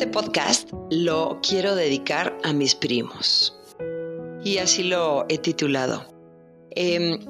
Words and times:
Este 0.00 0.12
podcast 0.12 0.70
lo 0.90 1.40
quiero 1.46 1.74
dedicar 1.74 2.34
a 2.42 2.54
mis 2.54 2.74
primos. 2.74 3.54
Y 4.42 4.56
así 4.56 4.82
lo 4.82 5.26
he 5.28 5.36
titulado. 5.36 6.06
Em, 6.70 7.20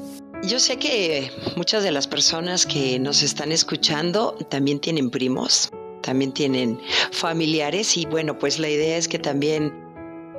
yo 0.44 0.60
sé 0.60 0.76
que 0.76 1.32
muchas 1.56 1.82
de 1.82 1.90
las 1.90 2.06
personas 2.06 2.66
que 2.66 3.00
nos 3.00 3.24
están 3.24 3.50
escuchando 3.50 4.36
también 4.50 4.78
tienen 4.78 5.10
primos, 5.10 5.68
también 6.00 6.30
tienen 6.30 6.78
familiares 7.10 7.96
y 7.96 8.06
bueno, 8.06 8.38
pues 8.38 8.60
la 8.60 8.68
idea 8.68 8.96
es 8.96 9.08
que 9.08 9.18
también 9.18 9.74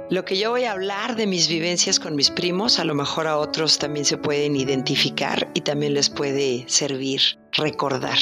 lo 0.10 0.24
que 0.24 0.38
yo 0.38 0.52
voy 0.52 0.64
a 0.64 0.72
hablar 0.72 1.18
de 1.18 1.28
mis 1.28 1.50
vivencias 1.50 2.00
con 2.00 2.16
mis 2.16 2.32
primos, 2.32 2.80
a 2.80 2.86
lo 2.86 2.96
mejor 2.96 3.28
a 3.28 3.38
otros 3.38 3.78
también 3.78 4.06
se 4.06 4.16
pueden 4.16 4.56
identificar 4.56 5.52
y 5.54 5.60
también 5.60 5.96
les 5.96 6.10
puede 6.10 6.64
servir 6.70 7.20
recordar. 7.52 8.20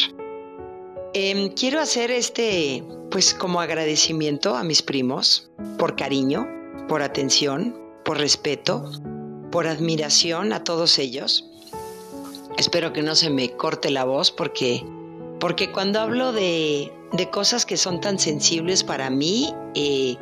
Em, 1.13 1.49
quiero 1.49 1.79
hacer 1.79 2.11
este, 2.11 2.83
pues 3.09 3.33
como 3.33 3.61
agradecimiento 3.61 4.55
a 4.55 4.63
mis 4.63 4.83
primos 4.83 5.49
por 5.79 5.95
cariño, 5.95 6.47
por 6.87 7.01
atención, 7.01 7.75
por 8.05 8.19
respeto, 8.19 8.91
por 9.51 9.67
admiración 9.67 10.53
a 10.53 10.63
todos 10.63 10.99
ellos. 10.99 11.49
Espero 12.57 12.93
que 12.93 13.01
no 13.01 13.15
se 13.15 13.29
me 13.31 13.51
corte 13.51 13.89
la 13.89 14.03
voz 14.03 14.31
porque, 14.31 14.85
porque 15.39 15.71
cuando 15.71 15.99
hablo 15.99 16.31
de, 16.31 16.91
de 17.13 17.29
cosas 17.29 17.65
que 17.65 17.77
son 17.77 18.01
tan 18.01 18.19
sensibles 18.19 18.83
para 18.83 19.09
mí, 19.09 19.53
eh, 19.73 20.15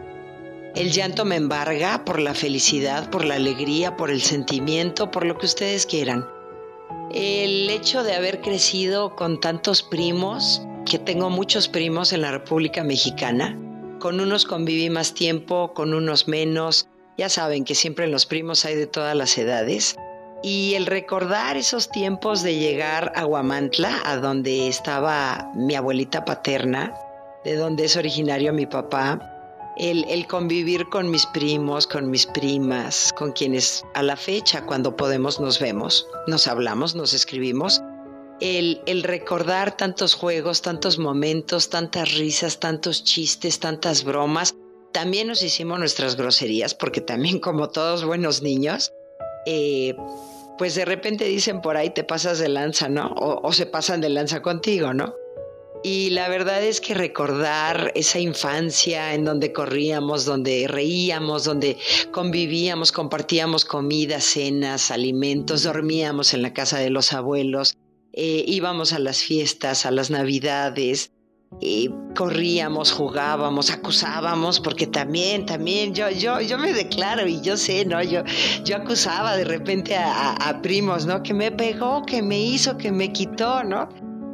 el 0.76 0.92
llanto 0.92 1.26
me 1.26 1.36
embarga 1.36 2.06
por 2.06 2.20
la 2.20 2.34
felicidad, 2.34 3.10
por 3.10 3.26
la 3.26 3.36
alegría, 3.36 3.98
por 3.98 4.12
el 4.12 4.22
sentimiento, 4.22 5.12
por 5.12 5.26
lo 5.26 5.38
que 5.38 5.48
ustedes 5.48 5.86
quieran. 5.86 6.26
El 7.12 7.70
hecho 7.70 8.04
de 8.04 8.14
haber 8.14 8.42
crecido 8.42 9.16
con 9.16 9.40
tantos 9.40 9.82
primos, 9.82 10.62
que 10.88 11.00
tengo 11.00 11.30
muchos 11.30 11.68
primos 11.68 12.14
en 12.14 12.22
la 12.22 12.32
República 12.32 12.84
Mexicana. 12.84 13.58
Con 14.00 14.20
unos 14.22 14.46
conviví 14.46 14.90
más 14.90 15.14
tiempo, 15.14 15.74
con 15.74 15.94
unos 15.94 16.28
menos. 16.28 16.88
Ya 17.18 17.30
saben 17.30 17.66
que 17.66 17.76
siempre 17.76 18.06
en 18.06 18.12
los 18.12 18.26
primos 18.26 18.64
hay 18.64 18.76
de 18.76 18.88
todas 18.88 19.16
las 19.16 19.38
edades. 19.38 19.98
Y 20.44 20.76
el 20.76 20.86
recordar 20.86 21.58
esos 21.58 21.90
tiempos 21.90 22.42
de 22.42 22.58
llegar 22.58 23.12
a 23.16 23.26
Huamantla, 23.26 24.02
a 24.06 24.18
donde 24.18 24.68
estaba 24.68 25.52
mi 25.56 25.76
abuelita 25.76 26.24
paterna, 26.26 26.94
de 27.44 27.56
donde 27.56 27.86
es 27.86 27.98
originario 27.98 28.54
mi 28.54 28.66
papá, 28.66 29.20
el, 29.78 30.06
el, 30.10 30.26
convivir 30.26 30.88
con 30.90 31.10
mis 31.10 31.26
primos, 31.26 31.86
con 31.86 32.10
mis 32.10 32.28
primas, 32.28 33.14
con 33.14 33.32
quienes 33.32 33.84
a 33.94 34.04
la 34.04 34.16
fecha, 34.16 34.66
cuando 34.66 34.96
podemos, 34.96 35.40
nos 35.40 35.60
vemos, 35.60 36.08
nos 36.28 36.48
hablamos, 36.48 36.96
nos 36.96 37.14
escribimos, 37.14 37.82
el, 38.40 39.04
recordar 39.04 39.76
tantos 39.76 40.14
juegos, 40.14 40.62
tantos 40.62 41.00
momentos, 41.00 41.70
tantas 41.70 42.16
risas, 42.16 42.60
tantos 42.60 43.04
chistes, 43.04 43.60
tantas 43.60 44.04
bromas. 44.04 44.56
También 44.94 45.28
nos 45.28 45.44
hicimos 45.44 45.80
nuestras 45.80 46.16
groserías, 46.16 46.74
porque 46.74 47.02
también 47.02 47.40
como 47.40 47.70
todos 47.70 48.06
buenos 48.06 48.42
niños, 48.42 48.94
eh, 49.46 49.96
pues 50.58 50.76
de 50.76 50.86
repente 50.86 51.26
dicen 51.26 51.62
por 51.62 51.78
ahí 51.78 51.92
te 51.92 52.04
pasas 52.04 52.40
de 52.40 52.50
lanza, 52.50 52.90
¿no? 52.90 53.08
O, 53.08 53.48
o, 53.48 53.54
se 53.54 53.66
pasan 53.66 54.02
de 54.02 54.10
lanza 54.10 54.42
contigo, 54.42 54.94
¿no? 54.94 55.14
Y 55.84 56.10
la 56.10 56.28
verdad 56.28 56.64
es 56.64 56.82
que 56.82 56.96
recordar 56.96 57.92
esa 57.94 58.18
infancia 58.20 59.14
en 59.14 59.24
donde 59.24 59.54
corríamos, 59.54 60.26
donde 60.26 60.68
reíamos, 60.68 61.44
donde 61.44 61.78
convivíamos, 62.12 62.92
compartíamos 62.92 63.64
comida, 63.64 64.20
cenas, 64.20 64.90
alimentos, 64.90 65.64
dormíamos 65.64 66.34
en 66.34 66.42
la 66.42 66.52
casa 66.52 66.80
de 66.80 66.90
los 66.90 67.14
abuelos, 67.14 67.78
eh, 68.14 68.44
íbamos 68.48 68.94
a 68.94 69.00
las 69.00 69.20
fiestas, 69.20 69.86
a 69.86 69.92
las 69.92 70.10
navidades, 70.10 71.12
y 71.60 71.90
corríamos, 72.16 72.92
jugábamos, 72.92 73.72
acusábamos, 73.72 74.60
porque 74.60 74.86
también, 74.86 75.46
también 75.46 75.94
yo, 75.94 76.10
yo, 76.10 76.42
yo 76.42 76.58
me 76.58 76.74
declaro 76.74 77.28
y 77.28 77.42
yo 77.42 77.58
sé, 77.58 77.86
¿no? 77.86 78.02
Yo, 78.04 78.24
yo 78.64 78.76
acusaba 78.76 79.36
de 79.38 79.46
repente 79.46 79.96
a, 79.96 80.60
primos, 80.62 81.06
¿no? 81.06 81.24
Que 81.24 81.34
me 81.34 81.52
pegó, 81.52 82.04
que 82.06 82.22
me 82.22 82.40
hizo, 82.40 82.78
que 82.78 82.92
me 82.92 83.12
quitó, 83.12 83.64
¿no? 83.64 83.90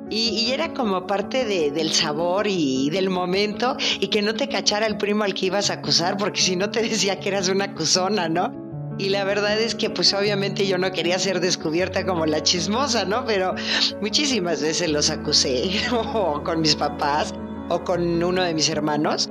Y, 0.10 0.52
era 0.52 0.74
como 0.74 1.08
parte 1.08 1.46
del 1.46 1.92
sabor 1.92 2.46
y, 2.48 2.90
del 2.90 3.10
momento 3.10 3.78
y 4.00 4.08
que 4.08 4.22
no 4.22 4.36
te 4.36 4.50
cachara 4.50 4.86
el 4.86 4.98
primo 4.98 5.24
al 5.24 5.34
que 5.34 5.48
ibas 5.48 5.70
a 5.70 5.76
acusar, 5.76 6.18
porque 6.18 6.42
si 6.42 6.56
no 6.56 6.70
te 6.72 6.82
decía 6.82 7.20
que 7.20 7.30
eras 7.30 7.48
una 7.48 7.66
acusona, 7.66 8.28
¿no? 8.28 8.63
Y 8.98 9.10
la 9.10 9.24
verdad 9.24 9.60
es 9.60 9.74
que 9.74 9.90
pues 9.90 10.14
obviamente 10.14 10.68
yo 10.68 10.78
no 10.78 10.92
quería 10.92 11.18
ser 11.18 11.40
descubierta 11.40 12.06
como 12.06 12.26
la 12.26 12.44
chismosa, 12.44 13.06
¿no? 13.06 13.26
Pero 13.26 13.56
muchísimas 14.02 14.62
veces 14.62 14.90
los 14.90 15.10
acusé, 15.10 15.72
o 15.92 16.44
con 16.44 16.62
mis 16.62 16.76
papás, 16.76 17.34
o 17.70 17.84
con 17.84 18.24
uno 18.24 18.44
de 18.44 18.54
mis 18.54 18.70
hermanos. 18.70 19.30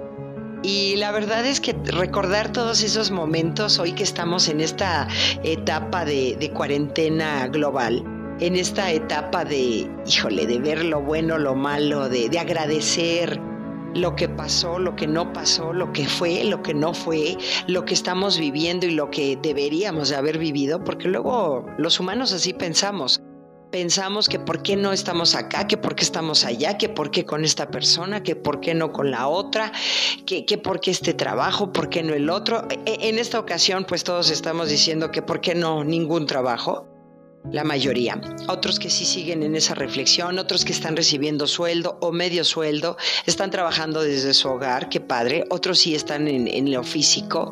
Y 0.65 0.97
la 0.97 1.11
verdad 1.11 1.45
es 1.45 1.61
que 1.61 1.73
recordar 1.85 2.53
todos 2.53 2.83
esos 2.83 3.11
momentos 3.11 3.79
hoy 3.79 3.93
que 3.93 4.05
estamos 4.05 4.49
en 4.49 4.61
esta 4.61 5.09
etapa 5.43 6.05
de, 6.05 6.37
de 6.39 6.51
cuarentena 6.51 7.49
global, 7.49 8.05
en 8.39 8.55
esta 8.57 8.93
etapa 8.93 9.45
de, 9.45 9.91
híjole, 10.07 10.47
de 10.47 10.59
ver 10.61 10.85
lo 10.85 11.01
bueno, 11.01 11.37
lo 11.39 11.57
malo, 11.57 12.09
de, 12.09 12.29
de 12.29 12.39
agradecer, 12.39 13.41
lo 13.95 14.17
que 14.17 14.29
pasó, 14.29 14.79
lo 14.79 14.97
que 14.97 15.07
no 15.07 15.33
pasó, 15.33 15.73
lo 15.73 15.93
que 15.93 16.07
fue, 16.07 16.45
lo 16.45 16.63
que 16.63 16.75
no 16.75 16.95
fue, 16.95 17.37
lo 17.67 17.85
que 17.85 17.95
estamos 17.95 18.39
viviendo 18.39 18.87
y 18.87 18.93
lo 18.93 19.11
que 19.11 19.39
deberíamos 19.41 20.09
de 20.09 20.17
haber 20.17 20.39
vivido, 20.39 20.83
porque 20.85 21.09
luego 21.09 21.67
los 21.79 22.01
humanos 22.01 22.33
así 22.33 22.53
pensamos. 22.53 23.21
Pensamos 23.71 24.29
que 24.29 24.39
por 24.39 24.63
qué 24.63 24.77
no 24.77 24.93
estamos 24.93 25.35
acá, 25.35 25.67
que 25.67 25.79
por 25.79 25.95
qué 25.95 26.05
estamos 26.05 26.45
allá, 26.45 26.77
que 26.77 26.91
por 26.91 27.11
qué 27.11 27.25
con 27.25 27.43
esta 27.43 27.71
persona, 27.71 28.23
que 28.23 28.37
por 28.37 28.61
qué 28.61 28.75
no 28.75 28.93
con 28.93 29.11
la 29.11 29.29
otra, 29.29 29.73
que, 30.27 30.45
que 30.45 30.59
por 30.59 30.79
qué 30.79 30.91
este 30.91 31.15
trabajo, 31.15 31.73
por 31.73 31.89
qué 31.89 32.03
no 32.03 32.13
el 32.13 32.29
otro. 32.29 32.69
E, 32.69 33.09
en 33.09 33.19
esta 33.19 33.39
ocasión, 33.39 33.87
pues 33.89 34.05
todos 34.05 34.31
estamos 34.31 34.69
diciendo 34.69 35.11
que 35.11 35.23
por 35.23 35.41
qué 35.41 35.55
no 35.55 35.85
ningún 35.85 36.27
trabajo 36.27 36.92
la 37.51 37.65
mayoría. 37.65 38.21
Otros 38.49 38.79
que 38.79 38.91
sí 38.91 39.05
siguen 39.05 39.43
en 39.43 39.55
esa 39.55 39.75
reflexión, 39.75 40.39
otros 40.39 40.65
que 40.65 40.73
están 40.73 40.97
recibiendo 40.97 41.47
sueldo 41.47 41.99
o 42.01 42.13
medio 42.13 42.45
sueldo, 42.45 42.97
están 43.27 43.51
trabajando 43.51 44.03
desde 44.03 44.35
su 44.35 44.49
hogar, 44.49 44.89
qué 44.89 45.01
padre. 45.01 45.45
Otros 45.51 45.79
sí 45.79 45.95
están 45.95 46.29
en, 46.29 46.49
en 46.49 46.73
lo 46.73 46.83
físico. 46.85 47.51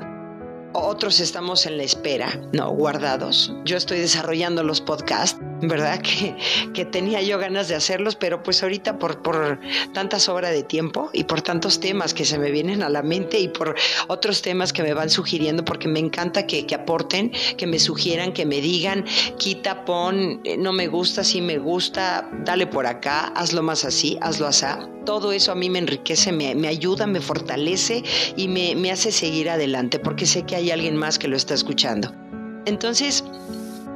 Otros 0.72 1.18
estamos 1.18 1.66
en 1.66 1.78
la 1.78 1.82
espera, 1.82 2.40
no, 2.52 2.70
guardados. 2.70 3.52
Yo 3.64 3.76
estoy 3.76 3.98
desarrollando 3.98 4.62
los 4.62 4.80
podcasts 4.80 5.40
¿verdad? 5.62 6.00
Que, 6.02 6.36
que, 6.72 6.84
tenía 6.84 7.22
yo 7.22 7.38
ganas 7.38 7.68
de 7.68 7.74
hacerlos, 7.74 8.16
pero 8.16 8.42
pues 8.42 8.62
ahorita 8.62 8.98
por, 8.98 9.22
por 9.22 9.60
tantas 9.92 10.28
horas 10.28 10.52
de 10.52 10.62
tiempo 10.62 11.10
y 11.12 11.24
por 11.24 11.42
tantos 11.42 11.80
temas 11.80 12.14
que 12.14 12.24
se 12.24 12.38
me 12.38 12.50
vienen 12.50 12.82
a 12.82 12.88
la 12.88 13.02
mente 13.02 13.38
y 13.38 13.48
por 13.48 13.74
otros 14.08 14.42
temas 14.42 14.72
que 14.72 14.82
me 14.82 14.94
van 14.94 15.10
sugiriendo, 15.10 15.64
porque 15.64 15.88
me 15.88 15.98
encanta 15.98 16.46
que, 16.46 16.66
que 16.66 16.74
aporten, 16.74 17.32
que 17.56 17.66
me 17.66 17.78
sugieran, 17.78 18.32
que 18.32 18.46
me 18.46 18.60
digan, 18.60 19.04
quita, 19.38 19.84
pon, 19.84 20.40
eh, 20.44 20.56
no 20.56 20.72
me 20.72 20.88
gusta, 20.88 21.24
sí 21.24 21.40
me 21.40 21.58
gusta, 21.58 22.28
dale 22.44 22.66
por 22.66 22.86
acá, 22.86 23.32
hazlo 23.34 23.62
más 23.62 23.84
así, 23.84 24.18
hazlo 24.20 24.46
así. 24.46 24.60
Todo 25.06 25.32
eso 25.32 25.52
a 25.52 25.54
mí 25.54 25.70
me 25.70 25.78
enriquece, 25.78 26.32
me, 26.32 26.54
me 26.54 26.68
ayuda, 26.68 27.06
me 27.06 27.20
fortalece 27.20 28.02
y 28.36 28.48
me, 28.48 28.74
me 28.74 28.90
hace 28.92 29.10
seguir 29.10 29.48
adelante, 29.48 29.98
porque 29.98 30.26
sé 30.26 30.42
que 30.42 30.56
hay 30.56 30.70
alguien 30.70 30.96
más 30.96 31.18
que 31.18 31.28
lo 31.28 31.36
está 31.36 31.54
escuchando. 31.54 32.12
Entonces, 32.66 33.24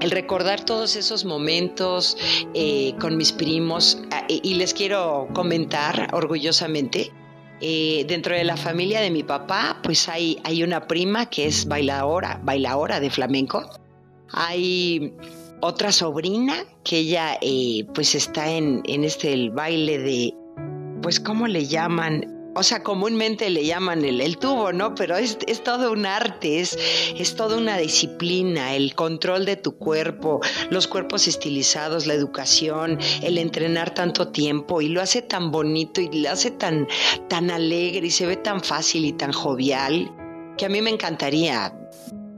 el 0.01 0.11
recordar 0.11 0.65
todos 0.65 0.97
esos 0.97 1.25
momentos 1.25 2.17
eh, 2.55 2.95
con 3.01 3.17
mis 3.17 3.33
primos 3.33 4.03
ah, 4.11 4.25
y 4.29 4.55
les 4.55 4.75
quiero 4.75 5.29
comentar 5.35 6.09
orgullosamente. 6.13 7.13
Eh, 7.61 8.05
dentro 8.09 8.35
de 8.35 8.45
la 8.45 8.57
familia 8.57 9.01
de 9.01 9.11
mi 9.11 9.23
papá, 9.23 9.79
pues 9.83 10.09
hay, 10.09 10.39
hay 10.45 10.63
una 10.63 10.87
prima 10.87 11.27
que 11.27 11.47
es 11.47 11.67
bailadora, 11.67 12.41
bailadora 12.43 13.01
de 13.01 13.11
flamenco. 13.11 13.63
Hay 14.33 15.15
otra 15.61 15.93
sobrina 15.93 16.57
que 16.83 16.99
ella 16.99 17.39
eh, 17.41 17.87
pues 17.95 18.15
está 18.15 18.51
en, 18.51 18.83
en 18.85 19.05
este 19.05 19.33
el 19.33 19.51
baile 19.51 19.99
de, 19.99 20.35
pues 21.01 21.21
¿cómo 21.21 21.47
le 21.47 21.67
llaman? 21.67 22.34
O 22.55 22.63
sea, 22.63 22.83
comúnmente 22.83 23.51
le 23.51 23.65
llaman 23.65 24.05
el, 24.05 24.39
tubo, 24.39 24.73
¿no? 24.73 24.95
Pero 24.95 25.17
es, 25.17 25.39
todo 25.65 25.93
un 25.93 26.07
arte, 26.07 26.61
es, 26.61 26.79
es 27.17 27.35
toda 27.35 27.57
una 27.57 27.79
disciplina, 27.79 28.75
el 28.75 28.95
control 28.95 29.45
de 29.45 29.57
tu 29.57 29.77
cuerpo, 29.77 30.41
los 30.71 30.87
cuerpos 30.87 31.27
estilizados, 31.27 32.07
la 32.07 32.15
educación, 32.15 32.99
el 33.23 33.39
entrenar 33.39 33.95
tanto 33.95 34.29
tiempo 34.29 34.81
y 34.81 34.89
lo 34.89 35.01
hace 35.01 35.23
tan 35.23 35.51
bonito 35.51 36.01
y 36.01 36.23
lo 36.23 36.31
hace 36.31 36.51
tan, 36.51 36.87
tan 37.29 37.51
alegre 37.51 38.07
y 38.07 38.11
se 38.11 38.27
ve 38.27 38.37
tan 38.37 38.63
fácil 38.63 39.05
y 39.05 39.13
tan 39.13 39.33
jovial 39.33 40.11
que 40.57 40.67
a 40.67 40.69
mí 40.69 40.81
me 40.81 40.91
encantaría 40.91 41.75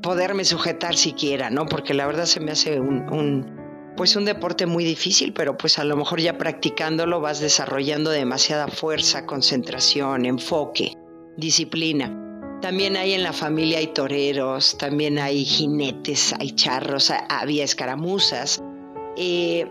poderme 0.03 0.45
sujetar 0.45 0.97
siquiera, 0.97 1.51
¿no? 1.51 1.67
Porque 1.67 1.93
la 1.93 2.07
verdad 2.07 2.25
se 2.25 2.41
me 2.41 2.53
hace 2.53 2.81
un 2.81 3.56
pues 3.97 4.17
un 4.17 4.25
deporte 4.25 4.67
muy 4.67 4.85
difícil, 4.85 5.33
pero 5.33 5.57
pues 5.57 5.79
a 5.79 5.85
lo 5.85 5.97
mejor 5.97 6.21
ya 6.21 6.39
practicándolo 6.39 7.21
vas 7.21 7.41
desarrollando 7.41 8.11
demasiada 8.11 8.69
fuerza, 8.69 9.27
concentración, 9.27 10.27
enfoque, 10.27 10.93
disciplina. 11.37 12.23
También 12.61 12.97
hay 12.97 13.13
en 13.13 13.23
la 13.23 13.33
familia 13.33 13.79
hay 13.79 13.89
toreros, 13.89 14.79
también 14.79 15.19
hay 15.19 15.45
jinetes, 15.45 16.35
hay 16.39 16.53
charros, 16.53 17.13
había 17.29 17.65
escaramuzas. 17.65 18.63
Eh, 19.17 19.67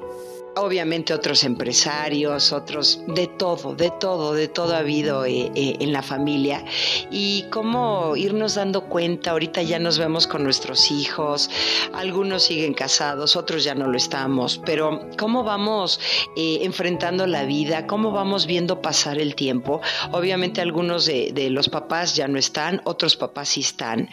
obviamente 0.55 1.13
otros 1.13 1.43
empresarios, 1.43 2.51
otros, 2.51 3.01
de 3.07 3.27
todo, 3.27 3.75
de 3.75 3.91
todo, 3.91 4.33
de 4.33 4.47
todo 4.47 4.75
ha 4.75 4.79
habido 4.79 5.25
eh, 5.25 5.51
eh, 5.55 5.77
en 5.79 5.93
la 5.93 6.01
familia. 6.01 6.63
Y 7.11 7.45
cómo 7.51 8.15
irnos 8.15 8.55
dando 8.55 8.85
cuenta, 8.85 9.31
ahorita 9.31 9.61
ya 9.61 9.79
nos 9.79 9.99
vemos 9.99 10.27
con 10.27 10.43
nuestros 10.43 10.91
hijos, 10.91 11.49
algunos 11.93 12.43
siguen 12.43 12.73
casados, 12.73 13.35
otros 13.35 13.63
ya 13.63 13.75
no 13.75 13.87
lo 13.87 13.97
estamos, 13.97 14.61
pero 14.65 15.07
cómo 15.17 15.43
vamos 15.43 15.99
eh, 16.35 16.59
enfrentando 16.61 17.27
la 17.27 17.43
vida, 17.43 17.87
cómo 17.87 18.11
vamos 18.11 18.45
viendo 18.45 18.81
pasar 18.81 19.19
el 19.19 19.35
tiempo. 19.35 19.81
Obviamente 20.11 20.61
algunos 20.61 21.05
de, 21.05 21.31
de 21.33 21.49
los 21.49 21.69
papás 21.69 22.15
ya 22.15 22.27
no 22.27 22.39
están, 22.39 22.81
otros 22.85 23.15
papás 23.15 23.49
sí 23.49 23.61
están 23.61 24.09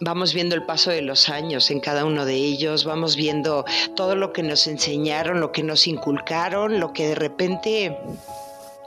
vamos 0.00 0.34
viendo 0.34 0.54
el 0.54 0.64
paso 0.64 0.90
de 0.90 1.02
los 1.02 1.28
años 1.28 1.70
en 1.70 1.80
cada 1.80 2.04
uno 2.04 2.24
de 2.24 2.34
ellos, 2.34 2.84
vamos 2.84 3.16
viendo 3.16 3.64
todo 3.94 4.14
lo 4.14 4.32
que 4.32 4.42
nos 4.42 4.66
enseñaron, 4.66 5.40
lo 5.40 5.52
que 5.52 5.62
nos 5.62 5.86
inculcaron, 5.86 6.80
lo 6.80 6.92
que 6.92 7.08
de 7.08 7.14
repente 7.14 7.98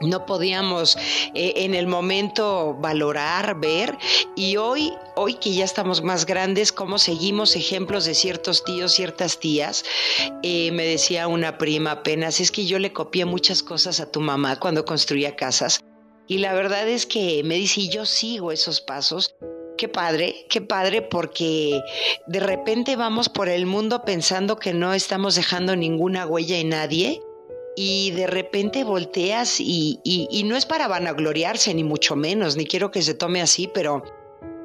no 0.00 0.24
podíamos 0.24 0.96
eh, 1.34 1.52
en 1.56 1.74
el 1.74 1.86
momento 1.86 2.74
valorar, 2.80 3.60
ver. 3.60 3.98
Y 4.34 4.56
hoy, 4.56 4.92
hoy 5.14 5.34
que 5.34 5.52
ya 5.52 5.64
estamos 5.64 6.02
más 6.02 6.24
grandes, 6.24 6.72
cómo 6.72 6.98
seguimos 6.98 7.54
ejemplos 7.54 8.06
de 8.06 8.14
ciertos 8.14 8.64
tíos, 8.64 8.92
ciertas 8.92 9.38
tías. 9.38 9.84
Eh, 10.42 10.70
me 10.72 10.84
decía 10.84 11.28
una 11.28 11.58
prima 11.58 11.92
apenas, 11.92 12.40
es 12.40 12.50
que 12.50 12.64
yo 12.64 12.78
le 12.78 12.92
copié 12.92 13.26
muchas 13.26 13.62
cosas 13.62 14.00
a 14.00 14.10
tu 14.10 14.20
mamá 14.20 14.58
cuando 14.58 14.84
construía 14.84 15.36
casas 15.36 15.80
y 16.30 16.38
la 16.38 16.54
verdad 16.54 16.88
es 16.88 17.06
que 17.06 17.42
me 17.42 17.56
dice, 17.56 17.88
yo 17.88 18.06
sigo 18.06 18.52
esos 18.52 18.80
pasos 18.80 19.34
qué 19.80 19.88
padre, 19.88 20.44
qué 20.50 20.60
padre, 20.60 21.00
porque 21.00 21.80
de 22.26 22.40
repente 22.40 22.96
vamos 22.96 23.30
por 23.30 23.48
el 23.48 23.64
mundo 23.64 24.04
pensando 24.04 24.58
que 24.58 24.74
no 24.74 24.92
estamos 24.92 25.36
dejando 25.36 25.74
ninguna 25.74 26.26
huella 26.26 26.58
en 26.58 26.68
nadie 26.68 27.22
y 27.76 28.10
de 28.10 28.26
repente 28.26 28.84
volteas 28.84 29.58
y, 29.58 29.98
y, 30.04 30.42
no 30.42 30.54
es 30.54 30.66
para 30.66 30.86
vanagloriarse, 30.86 31.72
ni 31.72 31.82
mucho 31.82 32.14
menos, 32.14 32.58
ni 32.58 32.66
quiero 32.66 32.90
que 32.90 33.00
se 33.00 33.14
tome 33.14 33.40
así, 33.40 33.70
pero 33.72 34.02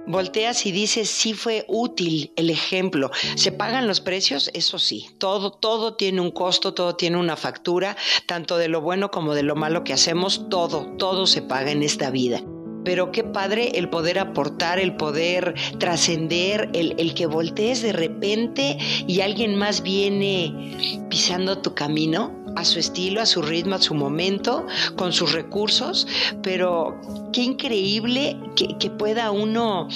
volteas 0.06 0.66
y 0.66 0.74
dices, 0.74 1.10
sí 1.10 1.34
fue 1.34 1.64
útil 1.70 2.34
el 2.36 2.50
ejemplo. 2.50 3.10
¿Se 3.38 3.54
pagan 3.54 3.88
los 3.88 4.02
precios? 4.02 4.52
Eso 4.54 4.80
sí, 4.80 5.08
todo, 5.18 5.52
todo 5.52 5.96
tiene 5.96 6.20
un 6.20 6.32
costo, 6.32 6.74
todo 6.74 6.98
tiene 6.98 7.16
una 7.16 7.38
factura, 7.38 7.96
tanto 8.26 8.58
de 8.58 8.68
lo 8.68 8.82
bueno 8.82 9.12
como 9.12 9.34
de 9.34 9.44
lo 9.44 9.56
malo 9.56 9.86
que 9.86 9.94
hacemos, 9.94 10.50
todo, 10.50 10.88
todo 10.98 11.26
se 11.26 11.42
paga 11.42 11.72
en 11.72 11.84
esta 11.84 12.10
vida 12.10 12.44
pero 12.86 13.12
qué 13.12 13.24
padre 13.24 13.72
el 13.76 13.90
poder 13.90 14.20
aportar, 14.20 14.80
el 14.80 14.96
poder 14.96 15.56
trascender, 15.80 16.70
el, 16.74 17.14
que 17.16 17.26
voltees 17.26 17.82
de 17.82 17.92
repente 17.92 18.78
y 19.08 19.22
alguien 19.22 19.56
más 19.56 19.82
viene 19.82 20.78
pisando 21.10 21.58
tu 21.58 21.74
camino 21.74 22.32
a 22.56 22.64
su 22.64 22.80
estilo, 22.80 23.22
a 23.22 23.26
su 23.26 23.42
ritmo, 23.42 23.76
a 23.76 23.82
su 23.82 23.96
momento, 23.96 24.66
con 24.96 25.12
sus 25.12 25.34
recursos, 25.34 26.08
pero 26.42 27.02
qué 27.34 27.42
increíble 27.44 28.38
que, 28.56 28.90
pueda 28.90 29.32
uno 29.32 29.90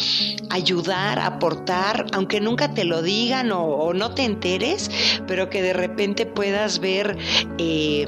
ayudar, 0.50 1.20
aportar, 1.20 2.08
aunque 2.12 2.42
nunca 2.42 2.74
te 2.74 2.84
lo 2.84 3.02
digan 3.02 3.52
o, 3.54 3.94
no 3.94 4.14
te 4.14 4.24
enteres, 4.24 4.92
pero 5.26 5.50
que 5.50 5.62
de 5.62 5.74
repente 5.74 6.26
puedas 6.26 6.80
ver... 6.80 7.18
Eh, 7.58 8.08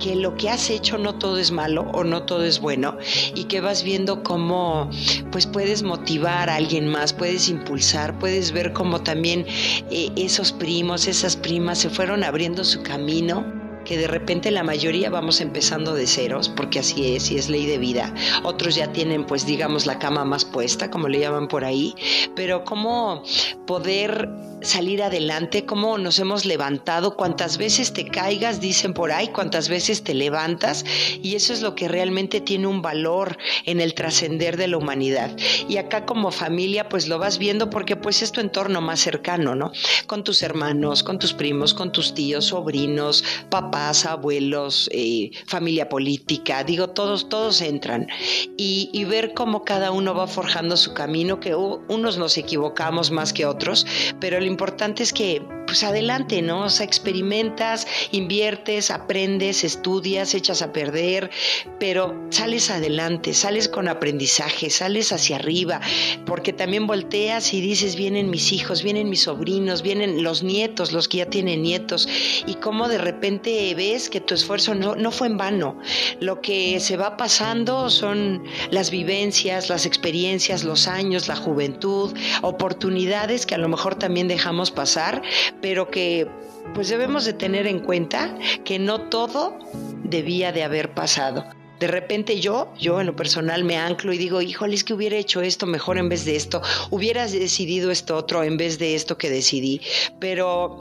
que 0.00 0.16
lo 0.16 0.34
que 0.36 0.50
has 0.50 0.70
hecho 0.70 0.98
no 0.98 1.14
todo 1.14 1.38
es 1.38 1.52
malo 1.52 1.82
o 1.92 2.02
no 2.02 2.24
todo 2.24 2.44
es 2.44 2.60
bueno 2.60 2.96
y 3.34 3.44
que 3.44 3.60
vas 3.60 3.84
viendo 3.84 4.22
cómo 4.22 4.90
pues 5.30 5.46
puedes 5.46 5.82
motivar 5.82 6.50
a 6.50 6.56
alguien 6.56 6.88
más, 6.88 7.12
puedes 7.12 7.48
impulsar, 7.48 8.18
puedes 8.18 8.52
ver 8.52 8.72
cómo 8.72 9.02
también 9.02 9.46
eh, 9.90 10.10
esos 10.16 10.52
primos, 10.52 11.06
esas 11.06 11.36
primas 11.36 11.78
se 11.78 11.90
fueron 11.90 12.24
abriendo 12.24 12.64
su 12.64 12.82
camino 12.82 13.60
que 13.84 13.96
de 13.96 14.06
repente 14.06 14.50
la 14.50 14.62
mayoría 14.62 15.10
vamos 15.10 15.40
empezando 15.40 15.94
de 15.94 16.06
ceros, 16.06 16.48
porque 16.48 16.78
así 16.78 17.14
es 17.14 17.30
y 17.30 17.38
es 17.38 17.48
ley 17.48 17.66
de 17.66 17.78
vida. 17.78 18.14
Otros 18.42 18.74
ya 18.74 18.92
tienen, 18.92 19.24
pues 19.24 19.46
digamos, 19.46 19.86
la 19.86 19.98
cama 19.98 20.24
más 20.24 20.44
puesta, 20.44 20.90
como 20.90 21.08
le 21.08 21.18
llaman 21.18 21.48
por 21.48 21.64
ahí, 21.64 21.94
pero 22.36 22.64
cómo 22.64 23.22
poder 23.66 24.28
salir 24.62 25.02
adelante, 25.02 25.64
cómo 25.64 25.98
nos 25.98 26.18
hemos 26.18 26.44
levantado, 26.44 27.16
cuántas 27.16 27.58
veces 27.58 27.92
te 27.92 28.06
caigas, 28.06 28.60
dicen 28.60 28.94
por 28.94 29.12
ahí, 29.12 29.28
cuántas 29.28 29.68
veces 29.68 30.02
te 30.02 30.14
levantas, 30.14 30.84
y 31.22 31.34
eso 31.34 31.52
es 31.52 31.62
lo 31.62 31.74
que 31.74 31.88
realmente 31.88 32.40
tiene 32.40 32.66
un 32.66 32.82
valor 32.82 33.38
en 33.64 33.80
el 33.80 33.94
trascender 33.94 34.56
de 34.56 34.68
la 34.68 34.76
humanidad. 34.76 35.36
Y 35.68 35.76
acá 35.76 36.04
como 36.06 36.30
familia, 36.30 36.88
pues 36.88 37.08
lo 37.08 37.18
vas 37.18 37.38
viendo 37.38 37.70
porque 37.70 37.96
pues 37.96 38.22
es 38.22 38.32
tu 38.32 38.40
entorno 38.40 38.80
más 38.80 39.00
cercano, 39.00 39.54
¿no? 39.54 39.72
Con 40.06 40.24
tus 40.24 40.42
hermanos, 40.42 41.02
con 41.02 41.18
tus 41.18 41.32
primos, 41.32 41.74
con 41.74 41.92
tus 41.92 42.14
tíos, 42.14 42.46
sobrinos, 42.46 43.24
papás, 43.48 44.06
abuelos, 44.06 44.88
eh, 44.92 45.30
familia 45.46 45.88
política, 45.88 46.64
digo, 46.64 46.90
todos, 46.90 47.28
todos 47.28 47.60
entran. 47.60 48.08
Y, 48.56 48.90
y 48.92 49.04
ver 49.04 49.32
cómo 49.34 49.64
cada 49.64 49.90
uno 49.90 50.14
va 50.14 50.26
forjando 50.26 50.76
su 50.76 50.94
camino, 50.94 51.40
que 51.40 51.54
unos 51.54 52.18
nos 52.18 52.36
equivocamos 52.36 53.10
más 53.10 53.32
que 53.32 53.46
otros, 53.46 53.86
pero 54.20 54.38
el 54.38 54.49
importante 54.50 55.02
es 55.02 55.12
que, 55.12 55.42
pues 55.70 55.84
adelante, 55.84 56.42
¿no? 56.42 56.64
O 56.64 56.68
sea, 56.68 56.84
experimentas, 56.84 57.86
inviertes, 58.10 58.90
aprendes, 58.90 59.62
estudias, 59.62 60.34
echas 60.34 60.62
a 60.62 60.72
perder, 60.72 61.30
pero 61.78 62.26
sales 62.30 62.70
adelante, 62.70 63.34
sales 63.34 63.68
con 63.68 63.86
aprendizaje, 63.86 64.68
sales 64.68 65.12
hacia 65.12 65.36
arriba, 65.36 65.80
porque 66.26 66.52
también 66.52 66.88
volteas 66.88 67.54
y 67.54 67.60
dices, 67.60 67.94
vienen 67.94 68.30
mis 68.30 68.50
hijos, 68.50 68.82
vienen 68.82 69.08
mis 69.08 69.22
sobrinos, 69.22 69.82
vienen 69.82 70.24
los 70.24 70.42
nietos, 70.42 70.90
los 70.90 71.06
que 71.06 71.18
ya 71.18 71.26
tienen 71.26 71.62
nietos, 71.62 72.08
y 72.46 72.54
cómo 72.54 72.88
de 72.88 72.98
repente 72.98 73.72
ves 73.76 74.10
que 74.10 74.20
tu 74.20 74.34
esfuerzo 74.34 74.74
no, 74.74 74.96
no 74.96 75.12
fue 75.12 75.28
en 75.28 75.36
vano. 75.36 75.78
Lo 76.18 76.40
que 76.40 76.80
se 76.80 76.96
va 76.96 77.16
pasando 77.16 77.90
son 77.90 78.42
las 78.72 78.90
vivencias, 78.90 79.68
las 79.68 79.86
experiencias, 79.86 80.64
los 80.64 80.88
años, 80.88 81.28
la 81.28 81.36
juventud, 81.36 82.12
oportunidades 82.42 83.46
que 83.46 83.54
a 83.54 83.58
lo 83.58 83.68
mejor 83.68 83.94
también 83.94 84.26
dejamos 84.26 84.72
pasar, 84.72 85.22
pero 85.60 85.90
que 85.90 86.26
pues 86.74 86.88
debemos 86.88 87.24
de 87.24 87.32
tener 87.32 87.66
en 87.66 87.80
cuenta 87.80 88.36
que 88.64 88.78
no 88.78 89.08
todo 89.08 89.58
debía 90.04 90.52
de 90.52 90.62
haber 90.62 90.94
pasado. 90.94 91.44
De 91.80 91.86
repente 91.86 92.40
yo, 92.40 92.72
yo 92.78 93.00
en 93.00 93.06
lo 93.06 93.16
personal 93.16 93.64
me 93.64 93.78
anclo 93.78 94.12
y 94.12 94.18
digo, 94.18 94.42
híjole, 94.42 94.74
es 94.74 94.84
que 94.84 94.92
hubiera 94.92 95.16
hecho 95.16 95.40
esto 95.40 95.66
mejor 95.66 95.96
en 95.96 96.10
vez 96.10 96.26
de 96.26 96.36
esto, 96.36 96.60
hubieras 96.90 97.32
decidido 97.32 97.90
esto 97.90 98.16
otro 98.16 98.42
en 98.44 98.58
vez 98.58 98.78
de 98.78 98.94
esto 98.94 99.16
que 99.16 99.30
decidí, 99.30 99.80
pero 100.20 100.76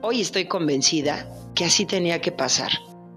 hoy 0.00 0.22
estoy 0.22 0.46
convencida 0.46 1.28
que 1.54 1.66
así 1.66 1.84
tenía 1.84 2.22
que 2.22 2.32
pasar. 2.32 2.70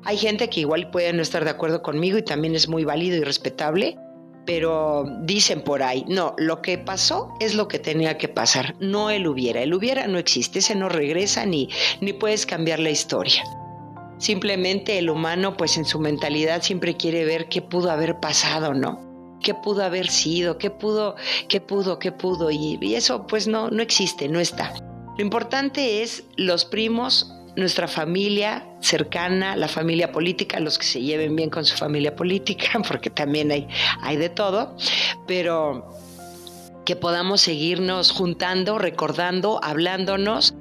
Hay 0.03 0.17
gente 0.17 0.49
que 0.49 0.59
igual 0.59 0.91
puede 0.91 1.13
no 1.13 1.21
estar 1.21 1.45
de 1.45 1.51
acuerdo 1.51 1.81
conmigo 1.81 2.17
y 2.17 2.23
también 2.23 2.55
es 2.55 2.67
muy 2.67 2.83
válido 2.83 3.15
y 3.17 3.23
respetable, 3.23 3.97
pero 4.45 5.05
dicen 5.21 5.61
por 5.61 5.83
ahí, 5.83 6.05
no, 6.07 6.33
lo 6.37 6.61
que 6.61 6.77
pasó 6.77 7.33
es 7.39 7.55
lo 7.55 7.67
que 7.67 7.79
tenía 7.79 8.17
que 8.17 8.27
pasar, 8.27 8.75
no 8.79 9.09
el 9.09 9.27
hubiera. 9.27 9.61
El 9.61 9.73
hubiera 9.73 10.07
no 10.07 10.17
existe, 10.17 10.59
ese 10.59 10.75
no 10.75 10.89
regresa 10.89 11.45
ni, 11.45 11.69
ni 11.99 12.13
puedes 12.13 12.45
cambiar 12.45 12.79
la 12.79 12.89
historia. 12.89 13.43
Simplemente 14.17 14.97
el 14.97 15.09
humano, 15.09 15.57
pues 15.57 15.77
en 15.77 15.85
su 15.85 15.99
mentalidad 15.99 16.61
siempre 16.61 16.95
quiere 16.95 17.25
ver 17.25 17.49
qué 17.49 17.61
pudo 17.61 17.91
haber 17.91 18.19
pasado, 18.19 18.73
¿no? 18.73 19.11
qué 19.41 19.55
pudo 19.55 19.83
haber 19.83 20.07
sido, 20.07 20.59
qué 20.59 20.69
pudo, 20.69 21.15
qué 21.47 21.59
pudo, 21.59 21.97
qué 21.97 22.11
pudo, 22.11 22.51
y, 22.51 22.77
y, 22.79 22.93
eso 22.93 23.25
pues 23.25 23.47
no, 23.47 23.71
no 23.71 23.81
existe, 23.81 24.27
no 24.27 24.39
está. 24.39 24.73
Lo 25.17 25.23
importante 25.23 26.03
es 26.03 26.23
los 26.37 26.63
primos 26.63 27.33
nuestra 27.55 27.87
familia 27.87 28.65
cercana, 28.79 29.55
la 29.55 29.67
familia 29.67 30.11
política, 30.11 30.59
los 30.59 30.77
que 30.77 30.85
se 30.85 31.01
lleven 31.01 31.35
bien 31.35 31.49
con 31.49 31.65
su 31.65 31.75
familia 31.75 32.15
política, 32.15 32.79
porque 32.87 33.09
también 33.09 33.51
hay, 33.51 33.67
hay 34.01 34.17
de 34.17 34.29
todo, 34.29 34.75
pero 35.27 35.93
que 36.85 36.95
podamos 36.95 37.41
seguirnos 37.41 38.11
juntando, 38.11 38.77
recordando, 38.79 39.59
hablándonos, 39.63 40.55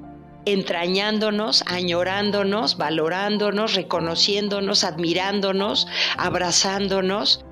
entrañándonos, 0.45 1.63
añorándonos, 1.67 2.77
valorándonos, 2.77 3.75
reconociéndonos, 3.75 4.83
admirándonos, 4.83 5.87
abrazándonos. 6.17 7.45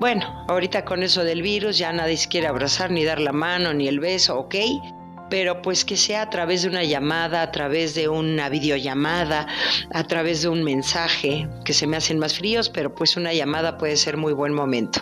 Bueno, 0.00 0.44
ahorita 0.48 0.84
con 0.84 1.02
eso 1.02 1.22
del 1.24 1.42
virus 1.42 1.78
ya 1.78 1.92
nadie 1.92 2.16
se 2.16 2.28
quiere 2.28 2.48
abrazar, 2.48 2.90
ni 2.90 3.04
dar 3.04 3.20
la 3.20 3.32
mano, 3.32 3.72
ni 3.72 3.86
el 3.86 4.00
beso, 4.00 4.38
¿ok? 4.38 4.54
Pero 5.32 5.62
pues 5.62 5.86
que 5.86 5.96
sea 5.96 6.20
a 6.20 6.28
través 6.28 6.60
de 6.60 6.68
una 6.68 6.84
llamada, 6.84 7.40
a 7.40 7.50
través 7.50 7.94
de 7.94 8.06
una 8.06 8.50
videollamada, 8.50 9.46
a 9.90 10.04
través 10.04 10.42
de 10.42 10.50
un 10.50 10.62
mensaje, 10.62 11.48
que 11.64 11.72
se 11.72 11.86
me 11.86 11.96
hacen 11.96 12.18
más 12.18 12.36
fríos, 12.36 12.68
pero 12.68 12.94
pues 12.94 13.16
una 13.16 13.32
llamada 13.32 13.78
puede 13.78 13.96
ser 13.96 14.18
muy 14.18 14.34
buen 14.34 14.52
momento. 14.52 15.00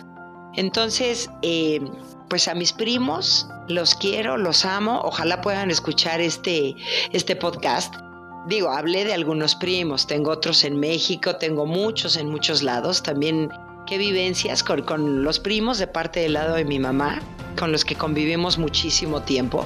Entonces, 0.53 1.29
eh, 1.41 1.81
pues 2.29 2.47
a 2.47 2.53
mis 2.53 2.71
primos 2.71 3.45
los 3.67 3.93
quiero, 3.93 4.37
los 4.37 4.63
amo, 4.63 5.01
ojalá 5.03 5.41
puedan 5.41 5.69
escuchar 5.69 6.21
este, 6.21 6.75
este 7.11 7.35
podcast. 7.35 7.93
Digo, 8.47 8.71
hablé 8.71 9.03
de 9.03 9.13
algunos 9.13 9.55
primos, 9.55 10.07
tengo 10.07 10.31
otros 10.31 10.63
en 10.63 10.79
México, 10.79 11.35
tengo 11.35 11.65
muchos 11.65 12.15
en 12.15 12.29
muchos 12.29 12.63
lados, 12.63 13.03
también 13.03 13.49
qué 13.85 13.97
vivencias 13.97 14.63
con, 14.63 14.83
con 14.83 15.25
los 15.25 15.41
primos 15.41 15.77
de 15.77 15.87
parte 15.87 16.21
del 16.21 16.31
lado 16.31 16.55
de 16.55 16.63
mi 16.63 16.79
mamá, 16.79 17.19
con 17.59 17.73
los 17.73 17.83
que 17.83 17.95
convivimos 17.95 18.57
muchísimo 18.57 19.23
tiempo 19.23 19.65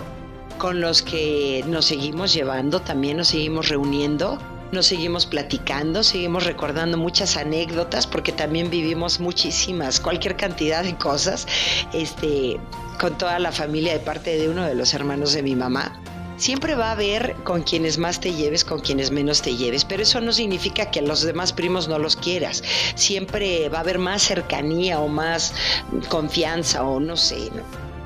con 0.57 0.81
los 0.81 1.01
que 1.01 1.63
nos 1.67 1.85
seguimos 1.85 2.33
llevando, 2.33 2.81
también 2.81 3.17
nos 3.17 3.29
seguimos 3.29 3.69
reuniendo, 3.69 4.37
nos 4.71 4.87
seguimos 4.87 5.25
platicando, 5.25 6.03
seguimos 6.03 6.43
recordando 6.43 6.97
muchas 6.97 7.37
anécdotas 7.37 8.07
porque 8.07 8.31
también 8.31 8.69
vivimos 8.69 9.19
muchísimas, 9.19 9.99
cualquier 9.99 10.35
cantidad 10.35 10.83
de 10.83 10.95
cosas, 10.95 11.47
este, 11.93 12.59
con 12.99 13.17
toda 13.17 13.39
la 13.39 13.51
familia 13.51 13.93
de 13.93 13.99
parte 13.99 14.37
de 14.37 14.49
uno 14.49 14.63
de 14.65 14.75
los 14.75 14.93
hermanos 14.93 15.33
de 15.33 15.43
mi 15.43 15.55
mamá. 15.55 16.01
Siempre 16.37 16.75
va 16.75 16.89
a 16.89 16.91
haber 16.91 17.33
con 17.45 17.63
quienes 17.63 17.97
más 17.97 18.19
te 18.19 18.33
lleves, 18.33 18.65
con 18.65 18.81
quienes 18.81 19.09
menos 19.09 19.41
te 19.41 19.55
lleves, 19.55 19.85
pero 19.85 20.03
eso 20.03 20.19
no 20.19 20.33
significa 20.33 20.91
que 20.91 20.99
a 20.99 21.03
los 21.03 21.21
demás 21.21 21.53
primos 21.53 21.87
no 21.87 21.97
los 21.97 22.17
quieras. 22.17 22.61
Siempre 22.95 23.69
va 23.69 23.77
a 23.77 23.81
haber 23.81 23.99
más 23.99 24.21
cercanía 24.21 24.99
o 24.99 25.07
más 25.07 25.53
confianza 26.09 26.83
o 26.83 26.99
no 26.99 27.15
sé, 27.15 27.49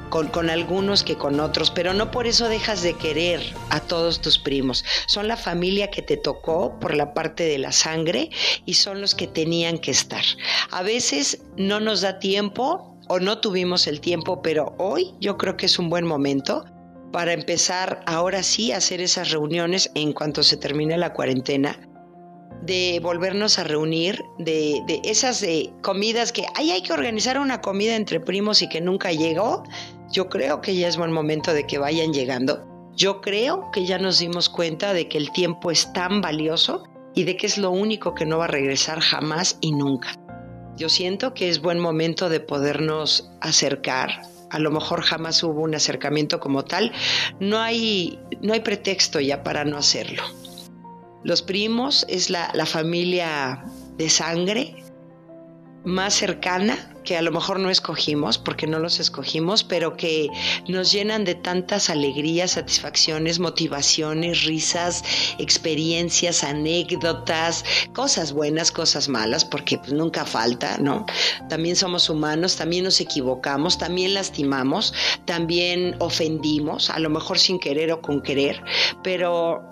Con, 0.10 0.28
con, 0.28 0.50
algunos 0.50 1.04
que 1.04 1.16
con 1.16 1.40
otros, 1.40 1.70
pero 1.72 1.94
no 1.94 2.12
por 2.12 2.26
eso 2.26 2.50
dejas 2.50 2.82
de 2.82 2.94
querer 2.94 3.42
a 3.70 3.80
todos 3.80 4.22
tus 4.22 4.40
primos. 4.40 4.84
Son 5.06 5.28
la 5.28 5.38
familia 5.38 5.92
que 5.92 6.02
te 6.02 6.18
tocó 6.18 6.80
por 6.80 6.96
la 6.96 7.14
parte 7.14 7.44
de 7.44 7.60
la 7.60 7.72
sangre 7.72 8.30
y 8.66 8.74
son 8.74 9.02
los 9.02 9.14
que 9.14 9.28
tenían 9.28 9.78
que 9.78 9.92
estar. 9.92 10.24
A 10.72 10.82
veces 10.82 11.42
no 11.58 11.80
nos 11.80 12.02
da 12.02 12.20
tiempo 12.20 12.98
o 13.08 13.20
no 13.20 13.40
tuvimos 13.40 13.88
el 13.88 14.02
tiempo, 14.02 14.42
pero 14.42 14.76
hoy 14.78 15.14
yo 15.20 15.38
creo 15.38 15.58
que 15.58 15.66
es 15.66 15.80
un 15.80 15.90
buen 15.90 16.06
momento 16.06 16.66
para 17.12 17.34
empezar 17.34 18.04
ahora 18.06 18.44
sí 18.44 18.72
a 18.72 18.78
hacer 18.78 19.02
esas 19.02 19.32
reuniones 19.32 19.92
en 19.96 20.14
cuanto 20.14 20.44
se 20.44 20.58
termine 20.58 20.98
la 20.98 21.14
cuarentena, 21.14 21.80
de 22.62 23.00
volvernos 23.02 23.58
a 23.58 23.64
reunir, 23.64 24.24
de, 24.38 24.82
esas 25.04 25.42
de 25.42 25.72
comidas 25.82 26.32
que 26.32 26.46
ay, 26.56 26.72
hay 26.72 26.84
que 26.84 26.94
organizar 26.94 27.40
una 27.40 27.62
comida 27.62 27.96
entre 27.96 28.20
primos 28.20 28.62
y 28.62 28.70
que 28.70 28.82
nunca 28.82 29.12
llegó. 29.12 29.64
Yo 30.12 30.28
creo 30.28 30.62
que 30.62 30.76
ya 30.76 30.88
es 30.88 30.98
buen 30.98 31.12
momento 31.12 31.54
de 31.54 31.68
que 31.68 31.78
vayan 31.78 32.14
llegando. 32.14 32.66
Yo 32.96 33.22
creo 33.22 33.70
que 33.72 33.86
ya 33.86 34.00
nos 34.00 34.20
dimos 34.20 34.50
cuenta 34.50 34.94
de 34.94 35.08
que 35.08 35.18
el 35.18 35.32
tiempo 35.32 35.70
es 35.70 35.94
tan 35.94 36.20
valioso 36.22 36.84
y 37.14 37.24
de 37.26 37.38
que 37.38 37.46
es 37.46 37.58
lo 37.58 37.70
único 37.70 38.16
que 38.16 38.26
no 38.26 38.40
va 38.40 38.46
a 38.46 38.48
regresar 38.48 39.00
jamás 39.00 39.58
y 39.62 39.72
nunca. 39.72 40.16
Yo 40.76 40.90
siento 40.90 41.34
que 41.34 41.50
es 41.50 41.62
buen 41.62 41.80
momento 41.80 42.28
de 42.28 42.40
podernos 42.40 43.30
acercar, 43.42 44.22
a 44.50 44.60
lo 44.60 44.72
mejor 44.72 45.02
jamás 45.02 45.44
hubo 45.44 45.62
un 45.62 45.76
acercamiento 45.76 46.40
como 46.40 46.66
tal, 46.66 46.92
no 47.40 47.60
hay, 47.60 48.20
no 48.42 48.54
hay 48.54 48.62
pretexto 48.62 49.20
ya 49.20 49.44
para 49.44 49.64
no 49.64 49.78
hacerlo. 49.78 50.24
Los 51.24 51.42
primos 51.42 52.06
es 52.10 52.30
la, 52.30 52.50
la 52.54 52.66
familia 52.66 53.64
de 53.98 54.10
sangre 54.10 54.84
más 55.84 56.14
cercana 56.14 56.89
que 57.04 57.18
a 57.18 57.22
lo 57.22 57.32
mejor 57.32 57.60
no 57.60 57.70
escogimos, 57.70 58.38
porque 58.38 58.68
no 58.68 58.80
los 58.80 59.00
escogimos, 59.00 59.64
pero 59.64 59.96
que 59.96 60.30
nos 60.68 60.92
llenan 60.92 61.26
de 61.26 61.36
tantas 61.36 61.90
alegrías, 61.90 62.52
satisfacciones, 62.52 63.40
motivaciones, 63.40 64.44
risas, 64.46 65.04
experiencias, 65.38 66.44
anécdotas, 66.44 67.64
cosas 67.94 68.34
buenas, 68.34 68.72
cosas 68.72 69.10
malas, 69.10 69.46
porque 69.46 69.78
pues, 69.78 69.94
nunca 69.94 70.26
falta, 70.26 70.78
¿no? 70.78 71.06
También 71.50 71.76
somos 71.76 72.10
humanos, 72.10 72.56
también 72.56 72.84
nos 72.84 73.00
equivocamos, 73.02 73.78
también 73.78 74.14
lastimamos, 74.14 74.94
también 75.26 75.96
ofendimos, 76.00 76.90
a 76.90 77.00
lo 77.00 77.10
mejor 77.10 77.40
sin 77.40 77.60
querer 77.60 77.92
o 77.92 78.02
con 78.02 78.22
querer, 78.22 78.62
pero 79.04 79.70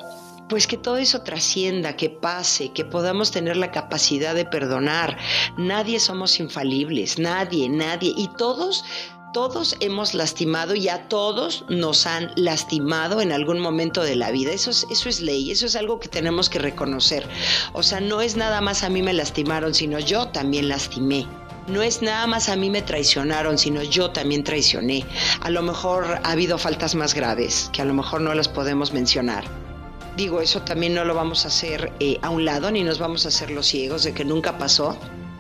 pues 0.50 0.68
que 0.68 0.78
todo 0.78 0.98
eso 0.98 1.22
trascienda, 1.22 1.96
que 1.96 2.10
pase, 2.10 2.70
que 2.70 2.86
podamos 2.86 3.32
tener 3.32 3.58
la 3.58 3.72
capacidad 3.72 4.34
de 4.34 4.46
perdonar. 4.46 5.18
Nadie 5.58 6.00
somos 6.00 6.40
infalibles, 6.40 7.20
nadie, 7.20 7.70
nadie. 7.70 8.14
Y 8.16 8.30
todos 8.38 8.84
todos 9.34 9.76
hemos 9.82 10.14
lastimado 10.14 10.74
y 10.74 10.90
a 10.90 11.10
todos 11.10 11.66
nos 11.70 12.08
han 12.08 12.32
lastimado 12.36 13.22
en 13.22 13.32
algún 13.32 13.60
momento 13.60 14.02
de 14.02 14.16
la 14.16 14.32
vida. 14.32 14.52
Eso 14.52 14.72
es, 14.72 14.88
eso 14.90 15.10
es 15.10 15.22
ley, 15.22 15.52
eso 15.52 15.66
es 15.66 15.76
algo 15.76 16.00
que 16.00 16.08
tenemos 16.08 16.50
que 16.50 16.60
reconocer. 16.60 17.28
O 17.74 17.84
sea, 17.84 18.00
no 18.00 18.22
es 18.22 18.36
nada 18.36 18.62
más 18.62 18.84
a 18.84 18.90
mí 18.90 19.02
me 19.02 19.14
lastimaron, 19.14 19.76
sino 19.76 20.00
yo 20.00 20.30
también 20.30 20.70
lastimé. 20.70 21.28
No 21.68 21.84
es 21.84 22.02
nada 22.02 22.26
más 22.26 22.48
a 22.48 22.56
mí 22.56 22.70
me 22.70 22.82
traicionaron, 22.82 23.58
sino 23.58 23.84
yo 23.84 24.12
también 24.12 24.44
traicioné. 24.44 25.06
A 25.42 25.50
lo 25.50 25.62
mejor 25.62 26.20
ha 26.24 26.32
habido 26.32 26.58
faltas 26.58 26.96
más 26.96 27.14
graves, 27.14 27.70
que 27.74 27.82
a 27.82 27.86
lo 27.86 27.94
mejor 27.94 28.22
no 28.22 28.34
las 28.34 28.48
podemos 28.48 28.94
mencionar 28.94 29.67
Digo, 30.18 30.42
eso 30.42 30.64
también 30.64 30.96
no 30.96 31.06
lo 31.06 31.14
vamos 31.14 31.46
a 31.46 31.50
hacer 31.50 31.94
eh, 32.00 32.18
a 32.24 32.32
un 32.32 32.44
lado, 32.44 32.72
ni 32.72 32.84
nos 32.84 32.98
vamos 32.98 33.26
a 33.26 33.28
hacer 33.28 33.52
los 33.52 33.68
ciegos 33.68 34.04
de 34.04 34.16
que 34.16 34.26
nunca 34.26 34.58
pasó, 34.58 34.98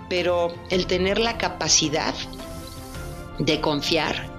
pero 0.07 0.53
el 0.69 0.85
tener 0.85 1.17
la 1.17 1.39
capacidad 1.39 2.13
de 3.39 3.59
confiar, 3.59 4.29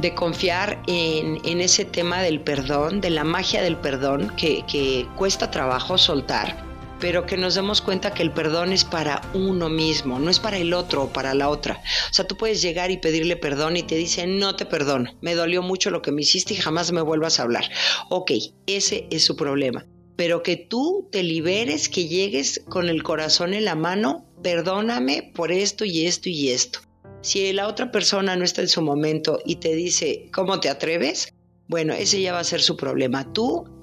de 0.00 0.12
confiar 0.12 0.82
en, 0.88 1.60
ese 1.60 1.84
tema 1.84 2.22
del 2.22 2.40
perdón, 2.40 3.00
de 3.00 3.10
la 3.10 3.22
magia 3.22 3.62
del 3.62 3.76
perdón, 3.76 4.32
que, 4.36 4.64
que 4.66 5.06
cuesta 5.14 5.52
trabajo 5.52 5.96
soltar, 5.96 6.64
pero 7.04 7.26
que 7.26 7.36
nos 7.36 7.54
demos 7.54 7.82
cuenta 7.82 8.14
que 8.14 8.22
el 8.22 8.32
perdón 8.32 8.72
es 8.72 8.82
para 8.82 9.20
uno 9.34 9.68
mismo, 9.68 10.18
no 10.18 10.30
es 10.30 10.40
para 10.40 10.56
el 10.56 10.72
otro 10.72 11.02
o 11.02 11.12
para 11.12 11.34
la 11.34 11.50
otra. 11.50 11.82
O 12.10 12.14
sea, 12.14 12.26
tú 12.26 12.34
puedes 12.34 12.62
llegar 12.62 12.90
y 12.90 12.96
pedirle 12.96 13.36
perdón 13.36 13.76
y 13.76 13.82
te 13.82 13.94
dice, 13.94 14.26
no 14.26 14.56
te 14.56 14.64
perdono, 14.64 15.14
me 15.20 15.34
dolió 15.34 15.60
mucho 15.60 15.90
lo 15.90 16.00
que 16.00 16.12
me 16.12 16.22
hiciste 16.22 16.54
y 16.54 16.56
jamás 16.56 16.92
me 16.92 17.02
vuelvas 17.02 17.38
a 17.38 17.42
hablar. 17.42 17.70
Ok, 18.08 18.30
ese 18.66 19.06
es 19.10 19.22
su 19.22 19.36
problema. 19.36 19.84
Pero 20.16 20.42
que 20.42 20.56
tú 20.56 21.06
te 21.12 21.22
liberes, 21.22 21.90
que 21.90 22.08
llegues 22.08 22.62
con 22.70 22.88
el 22.88 23.02
corazón 23.02 23.52
en 23.52 23.66
la 23.66 23.74
mano, 23.74 24.24
perdóname 24.42 25.30
por 25.34 25.52
esto 25.52 25.84
y 25.84 26.06
esto 26.06 26.30
y 26.30 26.52
esto. 26.52 26.78
Si 27.20 27.52
la 27.52 27.68
otra 27.68 27.92
persona 27.92 28.34
no 28.34 28.44
está 28.44 28.62
en 28.62 28.68
su 28.68 28.80
momento 28.80 29.40
y 29.44 29.56
te 29.56 29.74
dice, 29.74 30.30
¿cómo 30.32 30.58
te 30.58 30.70
atreves? 30.70 31.34
Bueno, 31.68 31.92
ese 31.92 32.22
ya 32.22 32.32
va 32.32 32.38
a 32.38 32.44
ser 32.44 32.62
su 32.62 32.78
problema. 32.78 33.30
Tú 33.30 33.73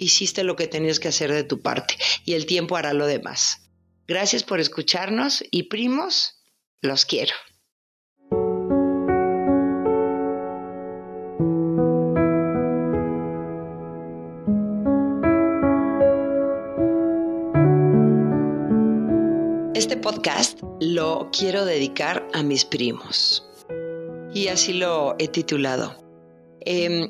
hiciste 0.00 0.42
lo 0.42 0.56
que 0.56 0.66
tenías 0.66 0.98
que 0.98 1.08
hacer 1.08 1.32
de 1.32 1.44
tu 1.44 1.60
parte 1.60 1.96
y 2.24 2.32
el 2.32 2.46
tiempo 2.46 2.76
hará 2.76 2.92
lo 2.92 3.06
demás. 3.06 3.70
Gracias 4.08 4.42
por 4.42 4.58
escucharnos 4.58 5.44
y 5.50 5.64
primos, 5.64 6.40
los 6.80 7.04
quiero. 7.04 7.34
Este 19.74 19.96
podcast 19.96 20.60
lo 20.80 21.30
quiero 21.30 21.64
dedicar 21.64 22.26
a 22.32 22.42
mis 22.42 22.64
primos 22.64 23.46
y 24.34 24.48
así 24.48 24.72
lo 24.72 25.14
he 25.18 25.28
titulado. 25.28 25.96
Em, 26.62 27.08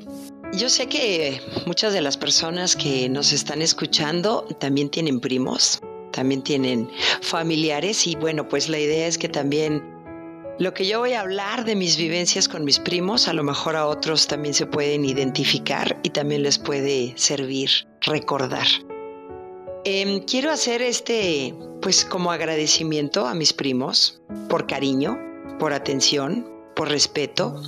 yo 0.52 0.68
sé 0.68 0.88
que 0.88 1.40
muchas 1.66 1.92
de 1.92 2.00
las 2.00 2.16
personas 2.16 2.74
que 2.74 3.08
nos 3.08 3.32
están 3.32 3.62
escuchando 3.62 4.46
también 4.58 4.90
tienen 4.90 5.20
primos, 5.20 5.80
también 6.12 6.42
tienen 6.42 6.90
familiares 7.20 8.06
y 8.06 8.16
bueno, 8.16 8.48
pues 8.48 8.68
la 8.68 8.78
idea 8.78 9.06
es 9.06 9.16
que 9.16 9.28
también 9.28 9.82
lo 10.58 10.74
que 10.74 10.86
yo 10.86 10.98
voy 10.98 11.12
a 11.12 11.20
hablar 11.20 11.64
de 11.64 11.76
mis 11.76 11.96
vivencias 11.96 12.48
con 12.48 12.64
mis 12.64 12.80
primos, 12.80 13.28
a 13.28 13.32
lo 13.32 13.44
mejor 13.44 13.76
a 13.76 13.86
otros 13.86 14.26
también 14.26 14.54
se 14.54 14.66
pueden 14.66 15.04
identificar 15.04 15.98
y 16.02 16.10
también 16.10 16.42
les 16.42 16.58
puede 16.58 17.14
servir 17.16 17.70
recordar. 18.02 18.66
Em, 19.84 20.20
quiero 20.24 20.50
hacer 20.50 20.82
este, 20.82 21.54
pues 21.80 22.04
como 22.04 22.32
agradecimiento 22.32 23.26
a 23.26 23.34
mis 23.34 23.52
primos 23.52 24.20
por 24.48 24.66
cariño, 24.66 25.18
por 25.58 25.72
atención, 25.72 26.46
por 26.74 26.88
respeto, 26.88 27.62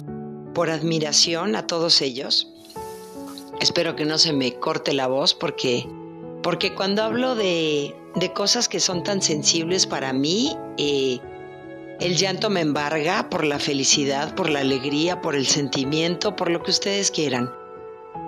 por 0.53 0.69
admiración 0.69 1.57
a 1.57 1.67
todos 1.67 2.03
ellos 2.03 2.53
Espero 3.63 3.95
que 3.95 4.05
no 4.05 4.19
se 4.19 4.33
me 4.33 4.55
corte 4.55 4.93
la 4.93 5.07
voz 5.07 5.35
porque, 5.35 5.87
porque 6.43 6.75
cuando 6.75 7.05
hablo 7.05 7.37
de, 7.37 7.95
cosas 8.35 8.69
que 8.69 8.81
son 8.81 9.05
tan 9.05 9.23
sensibles 9.23 9.87
para 9.87 10.13
mí, 10.13 10.57
eh, 10.79 11.21
el 12.01 12.17
llanto 12.17 12.51
me 12.51 12.61
embarga 12.61 13.31
por 13.31 13.45
la 13.45 13.61
felicidad, 13.61 14.35
por 14.35 14.51
la 14.51 14.59
alegría, 14.59 15.21
por 15.21 15.37
el 15.37 15.47
sentimiento, 15.47 16.35
por 16.35 16.51
lo 16.51 16.61
que 16.65 16.73
ustedes 16.73 17.13
quieran. 17.13 17.53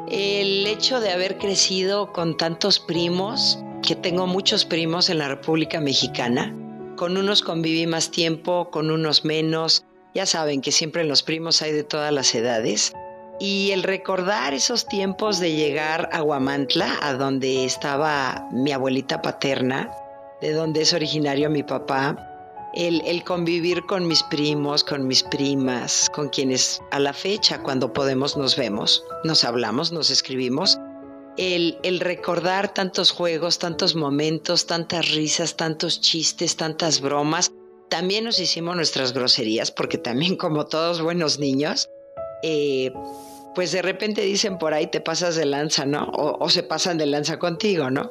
El 0.08 0.68
hecho 0.68 1.00
de 1.00 1.10
haber 1.10 1.36
crecido 1.38 2.12
con 2.12 2.36
tantos 2.36 2.78
primos, 2.78 3.58
que 3.82 3.96
tengo 3.96 4.28
muchos 4.28 4.64
primos 4.64 5.10
en 5.10 5.18
la 5.18 5.26
República 5.26 5.80
Mexicana, 5.80 6.54
con 6.94 7.16
unos 7.16 7.42
conviví 7.42 7.88
más 7.88 8.12
tiempo, 8.12 8.70
con 8.70 8.88
unos 8.88 9.24
menos, 9.24 9.84
ya 10.14 10.26
saben 10.26 10.60
que 10.60 10.70
siempre 10.70 11.02
en 11.02 11.08
los 11.08 11.24
primos 11.24 11.60
hay 11.60 11.72
de 11.72 11.82
todas 11.82 12.12
las 12.12 12.32
edades. 12.36 12.92
Y 13.40 13.72
el 13.72 13.82
recordar 13.82 14.54
esos 14.54 14.86
tiempos 14.86 15.40
de 15.40 15.54
llegar 15.54 16.08
a 16.12 16.22
Huamantla, 16.22 16.98
a 17.02 17.14
donde 17.14 17.64
estaba 17.64 18.48
mi 18.52 18.70
abuelita 18.72 19.22
paterna, 19.22 19.90
de 20.40 20.52
donde 20.52 20.82
es 20.82 20.92
originario 20.92 21.50
mi 21.50 21.62
papá, 21.62 22.16
el, 22.74 23.02
el, 23.06 23.24
convivir 23.24 23.86
con 23.86 24.06
mis 24.06 24.22
primos, 24.24 24.84
con 24.84 25.06
mis 25.06 25.22
primas, 25.22 26.10
con 26.10 26.28
quienes 26.28 26.80
a 26.90 26.98
la 26.98 27.12
fecha, 27.12 27.62
cuando 27.62 27.92
podemos, 27.92 28.36
nos 28.36 28.56
vemos, 28.56 29.04
nos 29.24 29.44
hablamos, 29.44 29.92
nos 29.92 30.10
escribimos. 30.10 30.78
El, 31.36 31.78
el 31.82 32.00
recordar 32.00 32.72
tantos 32.72 33.10
juegos, 33.10 33.58
tantos 33.58 33.96
momentos, 33.96 34.66
tantas 34.66 35.10
risas, 35.12 35.56
tantos 35.56 36.00
chistes, 36.00 36.56
tantas 36.56 37.00
bromas. 37.00 37.52
También 37.90 38.24
nos 38.24 38.38
hicimos 38.38 38.76
nuestras 38.76 39.12
groserías, 39.12 39.70
porque 39.70 39.98
también 39.98 40.36
como 40.36 40.66
todos 40.66 41.00
buenos 41.00 41.38
niños, 41.38 41.88
eh, 42.46 42.92
pues 43.54 43.72
de 43.72 43.80
repente 43.80 44.20
dicen 44.20 44.58
por 44.58 44.74
ahí 44.74 44.88
te 44.88 45.00
pasas 45.00 45.34
de 45.34 45.46
lanza, 45.46 45.86
¿no? 45.86 46.10
O, 46.12 46.50
se 46.50 46.62
pasan 46.62 46.98
de 46.98 47.06
lanza 47.06 47.38
contigo, 47.38 47.90
¿no? 47.90 48.10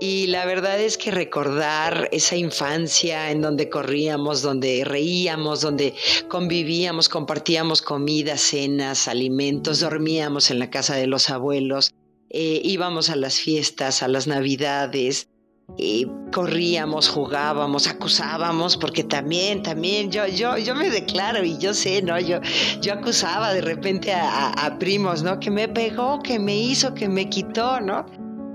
Y 0.00 0.26
la 0.26 0.44
verdad 0.44 0.78
es 0.78 0.98
que 0.98 1.10
recordar 1.10 2.10
esa 2.12 2.36
infancia 2.36 3.30
en 3.30 3.40
donde 3.40 3.70
corríamos, 3.70 4.42
donde 4.42 4.84
reíamos, 4.84 5.62
donde 5.62 5.94
convivíamos, 6.28 7.08
compartíamos 7.08 7.80
comida, 7.80 8.36
cenas, 8.36 9.08
alimentos, 9.08 9.80
dormíamos 9.80 10.50
en 10.50 10.58
la 10.58 10.68
casa 10.68 10.96
de 10.96 11.06
los 11.06 11.30
abuelos, 11.30 11.94
eh, 12.28 12.60
íbamos 12.64 13.08
a 13.08 13.16
las 13.16 13.36
fiestas, 13.36 14.02
a 14.02 14.08
las 14.08 14.26
navidades, 14.26 15.28
y 15.76 16.06
corríamos, 16.32 17.08
jugábamos, 17.08 17.86
acusábamos, 17.86 18.76
porque 18.76 19.04
también, 19.04 19.62
también 19.62 20.10
yo, 20.10 20.26
yo, 20.26 20.56
yo 20.56 20.74
me 20.74 20.90
declaro 20.90 21.44
y 21.44 21.58
yo 21.58 21.74
sé, 21.74 22.02
¿no? 22.02 22.18
Yo, 22.18 22.38
yo 22.80 22.94
acusaba 22.94 23.52
de 23.52 23.60
repente 23.60 24.12
a, 24.12 24.76
primos, 24.78 25.22
¿no? 25.22 25.40
Que 25.40 25.50
me 25.50 25.68
pegó, 25.68 26.20
que 26.20 26.38
me 26.38 26.56
hizo, 26.56 26.94
que 26.94 27.08
me 27.08 27.28
quitó, 27.28 27.80
¿no? 27.80 28.06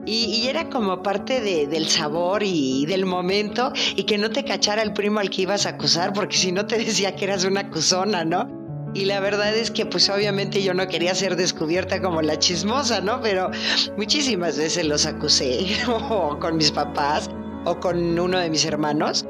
Y, 0.06 0.48
era 0.48 0.70
como 0.70 1.04
parte 1.04 1.42
del 1.42 1.88
sabor 1.88 2.42
y, 2.44 2.86
del 2.86 3.06
momento 3.06 3.74
y 3.96 4.04
que 4.04 4.18
no 4.18 4.30
te 4.32 4.44
cachara 4.44 4.82
el 4.82 4.94
primo 4.94 5.20
al 5.20 5.30
que 5.30 5.44
ibas 5.44 5.66
a 5.66 5.70
acusar, 5.70 6.14
porque 6.14 6.38
si 6.38 6.52
no 6.52 6.66
te 6.66 6.78
decía 6.78 7.16
que 7.16 7.26
eras 7.26 7.44
una 7.44 7.62
acusona, 7.62 8.24
¿no? 8.24 8.59
Y 8.94 9.06
la 9.06 9.20
verdad 9.20 9.56
es 9.56 9.70
que 9.70 9.86
pues 9.86 10.10
obviamente 10.10 10.64
yo 10.64 10.74
no 10.74 10.88
quería 10.88 11.14
ser 11.14 11.36
descubierta 11.36 12.02
como 12.02 12.22
la 12.22 12.40
chismosa, 12.40 13.02
¿no? 13.02 13.22
Pero 13.22 13.52
muchísimas 13.98 14.58
veces 14.58 14.86
los 14.86 15.06
acusé, 15.06 15.66
o 15.88 16.40
con 16.40 16.58
mis 16.58 16.72
papás, 16.72 17.30
o 17.66 17.80
con 17.80 18.20
uno 18.20 18.40
de 18.40 18.50
mis 18.50 18.66
hermanos. 18.66 19.26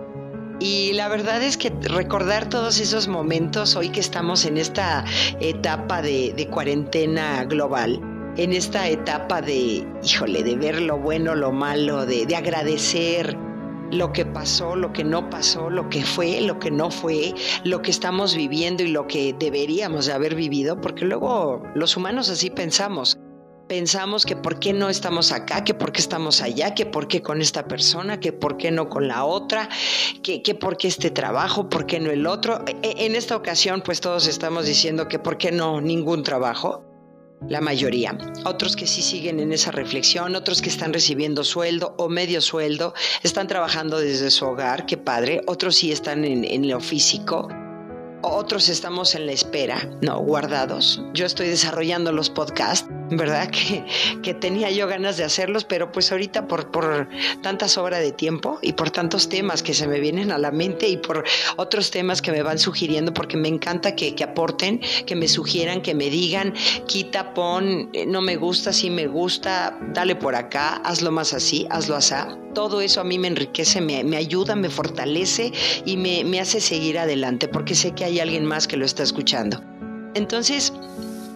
Y 0.61 0.93
la 0.93 1.07
verdad 1.07 1.41
es 1.41 1.57
que 1.57 1.71
recordar 1.81 2.49
todos 2.49 2.79
esos 2.79 3.07
momentos 3.07 3.75
hoy 3.75 3.89
que 3.89 4.01
estamos 4.01 4.45
en 4.45 4.57
esta 4.57 5.05
etapa 5.39 6.01
de, 6.01 6.47
cuarentena 6.51 7.45
global, 7.45 8.01
en 8.35 8.51
esta 8.51 8.87
etapa 8.89 9.41
de, 9.41 9.85
híjole, 10.03 10.43
de 10.43 10.55
ver 10.57 10.81
lo 10.81 10.97
bueno, 10.97 11.33
lo 11.33 11.53
malo, 11.53 12.05
de, 12.05 12.25
de 12.25 12.35
agradecer, 12.35 13.37
lo 13.91 14.13
que 14.13 14.25
pasó, 14.25 14.75
lo 14.75 14.93
que 14.93 15.03
no 15.03 15.29
pasó, 15.29 15.69
lo 15.69 15.89
que 15.89 16.03
fue, 16.03 16.41
lo 16.41 16.59
que 16.59 16.71
no 16.71 16.91
fue, 16.91 17.33
lo 17.63 17.81
que 17.81 17.91
estamos 17.91 18.35
viviendo 18.35 18.83
y 18.83 18.87
lo 18.87 19.07
que 19.07 19.33
deberíamos 19.37 20.05
de 20.05 20.13
haber 20.13 20.35
vivido, 20.35 20.79
porque 20.81 21.05
luego 21.05 21.63
los 21.75 21.97
humanos 21.97 22.29
así 22.29 22.49
pensamos. 22.49 23.17
Pensamos 23.67 24.25
que 24.25 24.35
por 24.35 24.59
qué 24.59 24.73
no 24.73 24.89
estamos 24.89 25.31
acá, 25.31 25.63
que 25.63 25.75
por 25.75 25.91
qué 25.91 26.01
estamos 26.01 26.41
allá, 26.41 26.73
que 26.73 26.87
por 26.87 27.07
qué 27.07 27.21
con 27.21 27.39
esta 27.39 27.67
persona, 27.67 28.19
que 28.19 28.33
por 28.33 28.57
qué 28.57 28.71
no 28.71 28.89
con 28.89 29.07
la 29.07 29.25
otra, 29.25 29.69
que, 30.23 30.41
que 30.41 30.55
por 30.55 30.75
qué 30.75 30.87
este 30.87 31.11
trabajo, 31.11 31.69
por 31.69 31.85
qué 31.85 31.99
no 31.99 32.09
el 32.09 32.25
otro. 32.25 32.65
E, 32.65 32.75
e, 32.81 33.05
en 33.05 33.15
esta 33.15 33.35
ocasión, 33.35 33.83
pues 33.85 34.01
todos 34.01 34.25
estamos 34.25 34.65
diciendo 34.65 35.07
que 35.07 35.19
por 35.19 35.37
qué 35.37 35.51
no 35.51 35.81
ningún 35.81 36.23
trabajo 36.23 36.88
la 37.47 37.61
mayoría. 37.61 38.17
Otros 38.45 38.75
que 38.75 38.87
sí 38.87 39.01
siguen 39.01 39.39
en 39.39 39.51
esa 39.51 39.71
reflexión, 39.71 40.35
otros 40.35 40.61
que 40.61 40.69
están 40.69 40.93
recibiendo 40.93 41.43
sueldo 41.43 41.95
o 41.97 42.09
medio 42.09 42.41
sueldo, 42.41 42.93
están 43.23 43.47
trabajando 43.47 43.99
desde 43.99 44.31
su 44.31 44.45
hogar, 44.45 44.85
qué 44.85 44.97
padre. 44.97 45.41
Otros 45.47 45.75
sí 45.75 45.91
están 45.91 46.25
en, 46.25 46.43
en 46.43 46.67
lo 46.69 46.79
físico. 46.79 47.47
Otros 48.21 48.69
estamos 48.69 49.15
en 49.15 49.25
la 49.25 49.31
espera, 49.31 49.89
no, 50.01 50.19
guardados. 50.19 51.01
Yo 51.13 51.25
estoy 51.25 51.47
desarrollando 51.47 52.11
los 52.11 52.29
podcasts 52.29 52.87
¿verdad? 53.11 53.49
Que, 53.59 53.83
que, 54.21 54.33
tenía 54.33 54.71
yo 54.71 54.87
ganas 54.87 55.17
de 55.17 55.23
hacerlos, 55.23 55.65
pero 55.65 55.91
pues 55.91 56.11
ahorita 56.11 56.47
por, 56.47 56.71
por 56.71 57.09
tanta 57.41 57.67
sobra 57.67 57.99
de 57.99 58.11
tiempo 58.11 58.59
y 58.61 58.73
por 58.73 58.91
tantos 58.91 59.27
temas 59.27 59.63
que 59.63 59.73
se 59.73 59.87
me 59.87 59.99
vienen 59.99 60.31
a 60.31 60.37
la 60.37 60.51
mente 60.51 60.87
y 60.87 60.97
por 60.97 61.23
otros 61.57 61.91
temas 61.91 62.21
que 62.21 62.31
me 62.31 62.41
van 62.41 62.59
sugiriendo, 62.59 63.13
porque 63.13 63.37
me 63.37 63.47
encanta 63.47 63.95
que, 63.95 64.15
que 64.15 64.23
aporten, 64.23 64.81
que 65.05 65.15
me 65.15 65.27
sugieran, 65.27 65.81
que 65.81 65.93
me 65.93 66.09
digan, 66.09 66.53
quita, 66.87 67.33
pon, 67.33 67.89
eh, 67.93 68.05
no 68.05 68.21
me 68.21 68.37
gusta, 68.37 68.71
sí 68.71 68.89
me 68.89 69.07
gusta, 69.07 69.77
dale 69.93 70.15
por 70.15 70.35
acá, 70.35 70.75
hazlo 70.83 71.11
más 71.11 71.33
así, 71.33 71.67
hazlo 71.69 71.95
así. 71.95 72.15
Todo 72.55 72.81
eso 72.81 72.99
a 73.01 73.03
mí 73.03 73.19
me 73.19 73.27
enriquece, 73.27 73.79
me, 73.79 74.03
me 74.03 74.17
ayuda, 74.17 74.55
me 74.55 74.69
fortalece 74.69 75.51
y 75.85 75.97
me, 75.97 76.23
me 76.23 76.39
hace 76.39 76.59
seguir 76.59 76.97
adelante, 76.97 77.47
porque 77.47 77.75
sé 77.75 77.91
que 77.91 78.05
hay 78.05 78.08
alguien 78.17 78.45
más 78.45 78.67
que 78.67 78.77
lo 78.77 78.85
está 78.85 79.03
escuchando. 79.03 79.61
Entonces, 80.15 80.73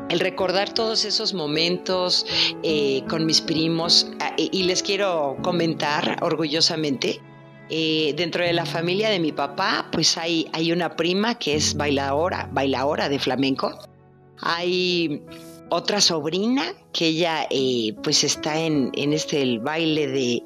el 0.09 0.19
recordar 0.19 0.73
todos 0.73 1.05
esos 1.05 1.35
momentos 1.35 2.25
eh, 2.63 3.03
con 3.07 3.25
mis 3.25 3.41
primos 3.41 4.11
ah, 4.19 4.33
y 4.37 4.63
les 4.63 4.81
quiero 4.81 5.37
comentar 5.43 6.17
orgullosamente. 6.21 7.21
Eh, 7.69 8.13
dentro 8.17 8.43
de 8.43 8.53
la 8.53 8.65
familia 8.65 9.09
de 9.09 9.19
mi 9.19 9.31
papá, 9.31 9.87
pues 9.91 10.17
hay, 10.17 10.47
hay 10.51 10.71
una 10.71 10.95
prima 10.95 11.35
que 11.35 11.55
es 11.55 11.75
bailadora, 11.75 12.49
bailadora 12.51 13.09
de 13.09 13.19
flamenco. 13.19 13.71
Hay 14.41 15.23
otra 15.69 16.01
sobrina 16.01 16.73
que 16.91 17.07
ella 17.07 17.47
eh, 17.49 17.95
pues 18.03 18.23
está 18.23 18.59
en, 18.59 18.91
en 18.93 19.13
este 19.13 19.41
el 19.41 19.59
baile 19.59 20.07
de, 20.07 20.43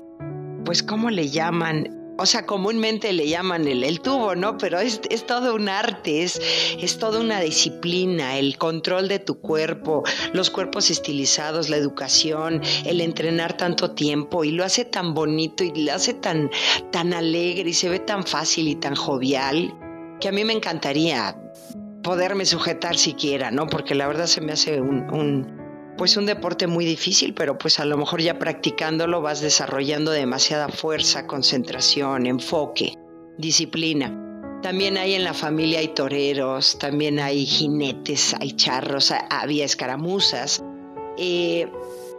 pues 0.63 0.83
¿cómo 0.83 1.09
le 1.09 1.29
llaman? 1.29 1.96
O 2.17 2.25
sea, 2.25 2.45
comúnmente 2.45 3.13
le 3.13 3.27
llaman 3.27 3.67
el, 3.67 3.99
tubo, 4.01 4.35
¿no? 4.35 4.57
Pero 4.57 4.79
es, 4.79 4.99
todo 5.25 5.55
un 5.55 5.69
arte, 5.69 6.23
es, 6.23 6.41
es 6.79 6.97
toda 6.97 7.19
una 7.19 7.39
disciplina, 7.39 8.37
el 8.37 8.57
control 8.57 9.07
de 9.07 9.19
tu 9.19 9.39
cuerpo, 9.39 10.03
los 10.33 10.49
cuerpos 10.49 10.89
estilizados, 10.89 11.69
la 11.69 11.77
educación, 11.77 12.61
el 12.85 13.01
entrenar 13.01 13.55
tanto 13.55 13.91
tiempo 13.91 14.43
y 14.43 14.51
lo 14.51 14.63
hace 14.63 14.85
tan 14.85 15.13
bonito 15.13 15.63
y 15.63 15.85
lo 15.85 15.93
hace 15.93 16.13
tan, 16.13 16.49
tan 16.91 17.13
alegre 17.13 17.69
y 17.69 17.73
se 17.73 17.89
ve 17.89 17.99
tan 17.99 18.25
fácil 18.25 18.67
y 18.67 18.75
tan 18.75 18.95
jovial 18.95 19.73
que 20.19 20.29
a 20.29 20.31
mí 20.31 20.43
me 20.43 20.53
encantaría 20.53 21.37
poderme 22.01 22.45
sujetar 22.45 22.97
siquiera, 22.97 23.51
¿no? 23.51 23.67
Porque 23.67 23.93
la 23.93 24.07
verdad 24.07 24.25
se 24.25 24.41
me 24.41 24.53
hace 24.53 24.81
un 24.81 25.56
pues 25.97 26.15
un 26.17 26.25
deporte 26.25 26.67
muy 26.67 26.85
difícil, 26.85 27.33
pero 27.33 27.57
pues 27.57 27.79
a 27.79 27.85
lo 27.85 27.97
mejor 27.97 28.21
ya 28.21 28.39
practicándolo 28.39 29.21
vas 29.21 29.41
desarrollando 29.41 30.11
demasiada 30.11 30.69
fuerza, 30.69 31.27
concentración, 31.27 32.25
enfoque, 32.25 32.93
disciplina. 33.37 34.23
También 34.61 34.97
hay 34.97 35.13
en 35.13 35.23
la 35.23 35.33
familia 35.33 35.79
hay 35.79 35.89
toreros, 35.89 36.79
también 36.79 37.19
hay 37.19 37.45
jinetes, 37.45 38.35
hay 38.39 38.53
charros, 38.53 39.13
había 39.29 39.65
escaramuzas. 39.65 40.63
Eh, 41.17 41.67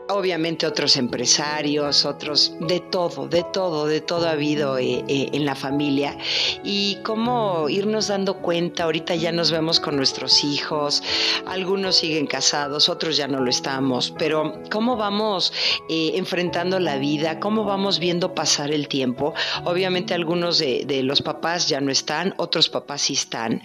obviamente 0.09 0.67
otros 0.67 0.97
empresarios, 0.97 2.05
otros, 2.05 2.55
de 2.61 2.81
todo, 2.81 3.29
de 3.29 3.45
todo, 3.45 3.87
de 3.87 4.01
todo 4.01 4.29
ha 4.29 4.33
habido 4.33 4.79
eh, 4.79 5.05
eh, 5.09 5.29
en 5.33 5.45
la 5.45 5.55
familia. 5.55 6.17
Y 6.65 6.99
cómo 7.05 7.69
irnos 7.69 8.09
dando 8.09 8.39
cuenta, 8.39 8.85
ahorita 8.85 9.15
ya 9.15 9.33
nos 9.33 9.51
vemos 9.51 9.81
con 9.81 9.97
nuestros 9.97 10.45
hijos, 10.45 11.03
algunos 11.47 11.97
siguen 11.97 12.27
casados, 12.27 12.89
otros 12.89 13.17
ya 13.17 13.29
no 13.29 13.41
lo 13.41 13.51
estamos, 13.51 14.15
pero 14.19 14.61
cómo 14.71 14.97
vamos 14.97 15.53
eh, 15.89 16.13
enfrentando 16.15 16.81
la 16.81 16.97
vida, 16.97 17.41
cómo 17.41 17.65
vamos 17.65 17.99
viendo 17.99 18.35
pasar 18.35 18.71
el 18.71 18.89
tiempo. 18.89 19.35
Obviamente 19.65 20.15
algunos 20.15 20.59
de, 20.59 20.85
de 20.87 21.03
los 21.03 21.23
papás 21.23 21.69
ya 21.69 21.81
no 21.81 21.91
están, 21.91 22.35
otros 22.39 22.69
papás 22.69 23.03
sí 23.03 23.15
están 23.15 23.63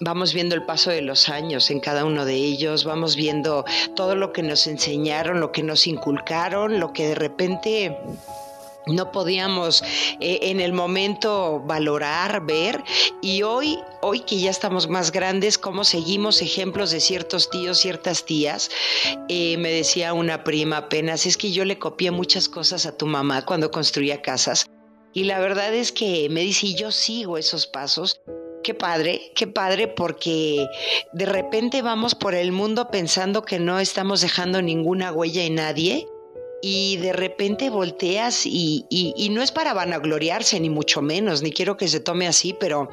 vamos 0.00 0.34
viendo 0.34 0.54
el 0.54 0.64
paso 0.64 0.90
de 0.90 1.02
los 1.02 1.28
años 1.28 1.70
en 1.70 1.80
cada 1.80 2.04
uno 2.04 2.24
de 2.24 2.34
ellos, 2.34 2.84
vamos 2.84 3.16
viendo 3.16 3.64
todo 3.94 4.14
lo 4.14 4.32
que 4.32 4.42
nos 4.42 4.66
enseñaron, 4.66 5.40
lo 5.40 5.52
que 5.52 5.62
nos 5.62 5.86
inculcaron, 5.86 6.80
lo 6.80 6.92
que 6.92 7.08
de 7.08 7.14
repente 7.14 7.98
no 8.86 9.10
podíamos 9.10 9.82
eh, 10.20 10.38
en 10.42 10.60
el 10.60 10.72
momento 10.72 11.60
valorar, 11.66 12.46
ver. 12.46 12.84
Y 13.20 13.42
hoy, 13.42 13.78
hoy 14.00 14.20
que 14.20 14.38
ya 14.38 14.50
estamos 14.50 14.88
más 14.88 15.10
grandes, 15.10 15.58
como 15.58 15.82
seguimos 15.82 16.40
ejemplos 16.40 16.92
de 16.92 17.00
ciertos 17.00 17.50
tíos, 17.50 17.78
ciertas 17.78 18.24
tías, 18.24 18.70
eh, 19.28 19.56
me 19.56 19.70
decía 19.70 20.12
una 20.12 20.44
prima 20.44 20.76
apenas, 20.76 21.26
es 21.26 21.36
que 21.36 21.50
yo 21.50 21.64
le 21.64 21.78
copié 21.78 22.12
muchas 22.12 22.48
cosas 22.48 22.86
a 22.86 22.96
tu 22.96 23.06
mamá 23.06 23.44
cuando 23.44 23.70
construía 23.70 24.22
casas 24.22 24.66
y 25.16 25.24
la 25.24 25.38
verdad 25.38 25.72
es 25.72 25.92
que 25.92 26.28
me 26.28 26.42
dice, 26.42 26.74
yo 26.74 26.92
sigo 26.92 27.38
esos 27.38 27.66
pasos 27.66 28.20
qué 28.66 28.74
padre, 28.74 29.30
qué 29.36 29.46
padre, 29.46 29.86
porque 29.86 30.66
de 31.12 31.24
repente 31.24 31.82
vamos 31.82 32.16
por 32.16 32.34
el 32.34 32.50
mundo 32.50 32.90
pensando 32.90 33.44
que 33.44 33.60
no 33.60 33.78
estamos 33.78 34.22
dejando 34.22 34.60
ninguna 34.60 35.12
huella 35.12 35.44
en 35.44 35.54
nadie 35.54 36.08
y 36.62 36.96
de 36.96 37.12
repente 37.12 37.70
volteas 37.70 38.44
y, 38.44 38.84
y, 38.90 39.28
no 39.28 39.40
es 39.40 39.52
para 39.52 39.72
vanagloriarse, 39.72 40.58
ni 40.58 40.68
mucho 40.68 41.00
menos, 41.00 41.42
ni 41.42 41.52
quiero 41.52 41.76
que 41.76 41.86
se 41.86 42.00
tome 42.00 42.26
así, 42.26 42.56
pero 42.58 42.88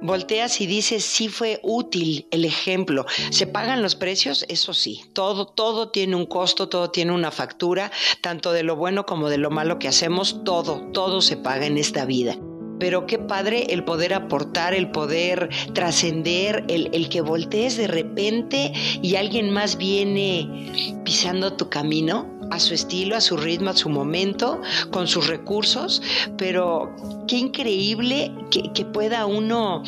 volteas 0.00 0.60
y 0.60 0.68
dices, 0.68 1.04
sí 1.04 1.26
fue 1.26 1.58
útil 1.64 2.28
el 2.30 2.44
ejemplo. 2.44 3.04
¿Se 3.32 3.48
pagan 3.48 3.82
los 3.82 3.96
precios? 3.96 4.44
Eso 4.48 4.74
sí, 4.74 5.02
todo, 5.12 5.44
todo 5.44 5.90
tiene 5.90 6.14
un 6.14 6.26
costo, 6.26 6.68
todo 6.68 6.92
tiene 6.92 7.10
una 7.10 7.32
factura, 7.32 7.90
tanto 8.20 8.52
de 8.52 8.62
lo 8.62 8.76
bueno 8.76 9.06
como 9.06 9.28
de 9.28 9.38
lo 9.38 9.50
malo 9.50 9.80
que 9.80 9.88
hacemos, 9.88 10.44
todo, 10.44 10.82
todo 10.92 11.20
se 11.20 11.36
paga 11.36 11.66
en 11.66 11.78
esta 11.78 12.04
vida 12.04 12.38
pero 12.80 13.06
qué 13.06 13.18
padre 13.18 13.66
el 13.68 13.84
poder 13.84 14.14
aportar, 14.14 14.74
el 14.74 14.90
poder 14.90 15.50
trascender, 15.74 16.64
el, 16.68 17.08
que 17.10 17.20
voltees 17.20 17.76
de 17.76 17.86
repente 17.86 18.72
y 19.02 19.14
alguien 19.14 19.50
más 19.50 19.76
viene 19.76 20.72
pisando 21.04 21.52
tu 21.52 21.68
camino 21.68 22.26
a 22.50 22.58
su 22.58 22.74
estilo, 22.74 23.16
a 23.16 23.20
su 23.20 23.36
ritmo, 23.36 23.70
a 23.70 23.76
su 23.76 23.88
momento, 23.88 24.60
con 24.90 25.06
sus 25.06 25.28
recursos, 25.28 26.02
pero 26.36 26.96
qué 27.28 27.36
increíble 27.36 28.32
que, 28.50 28.84
pueda 28.84 29.26
uno 29.26 29.84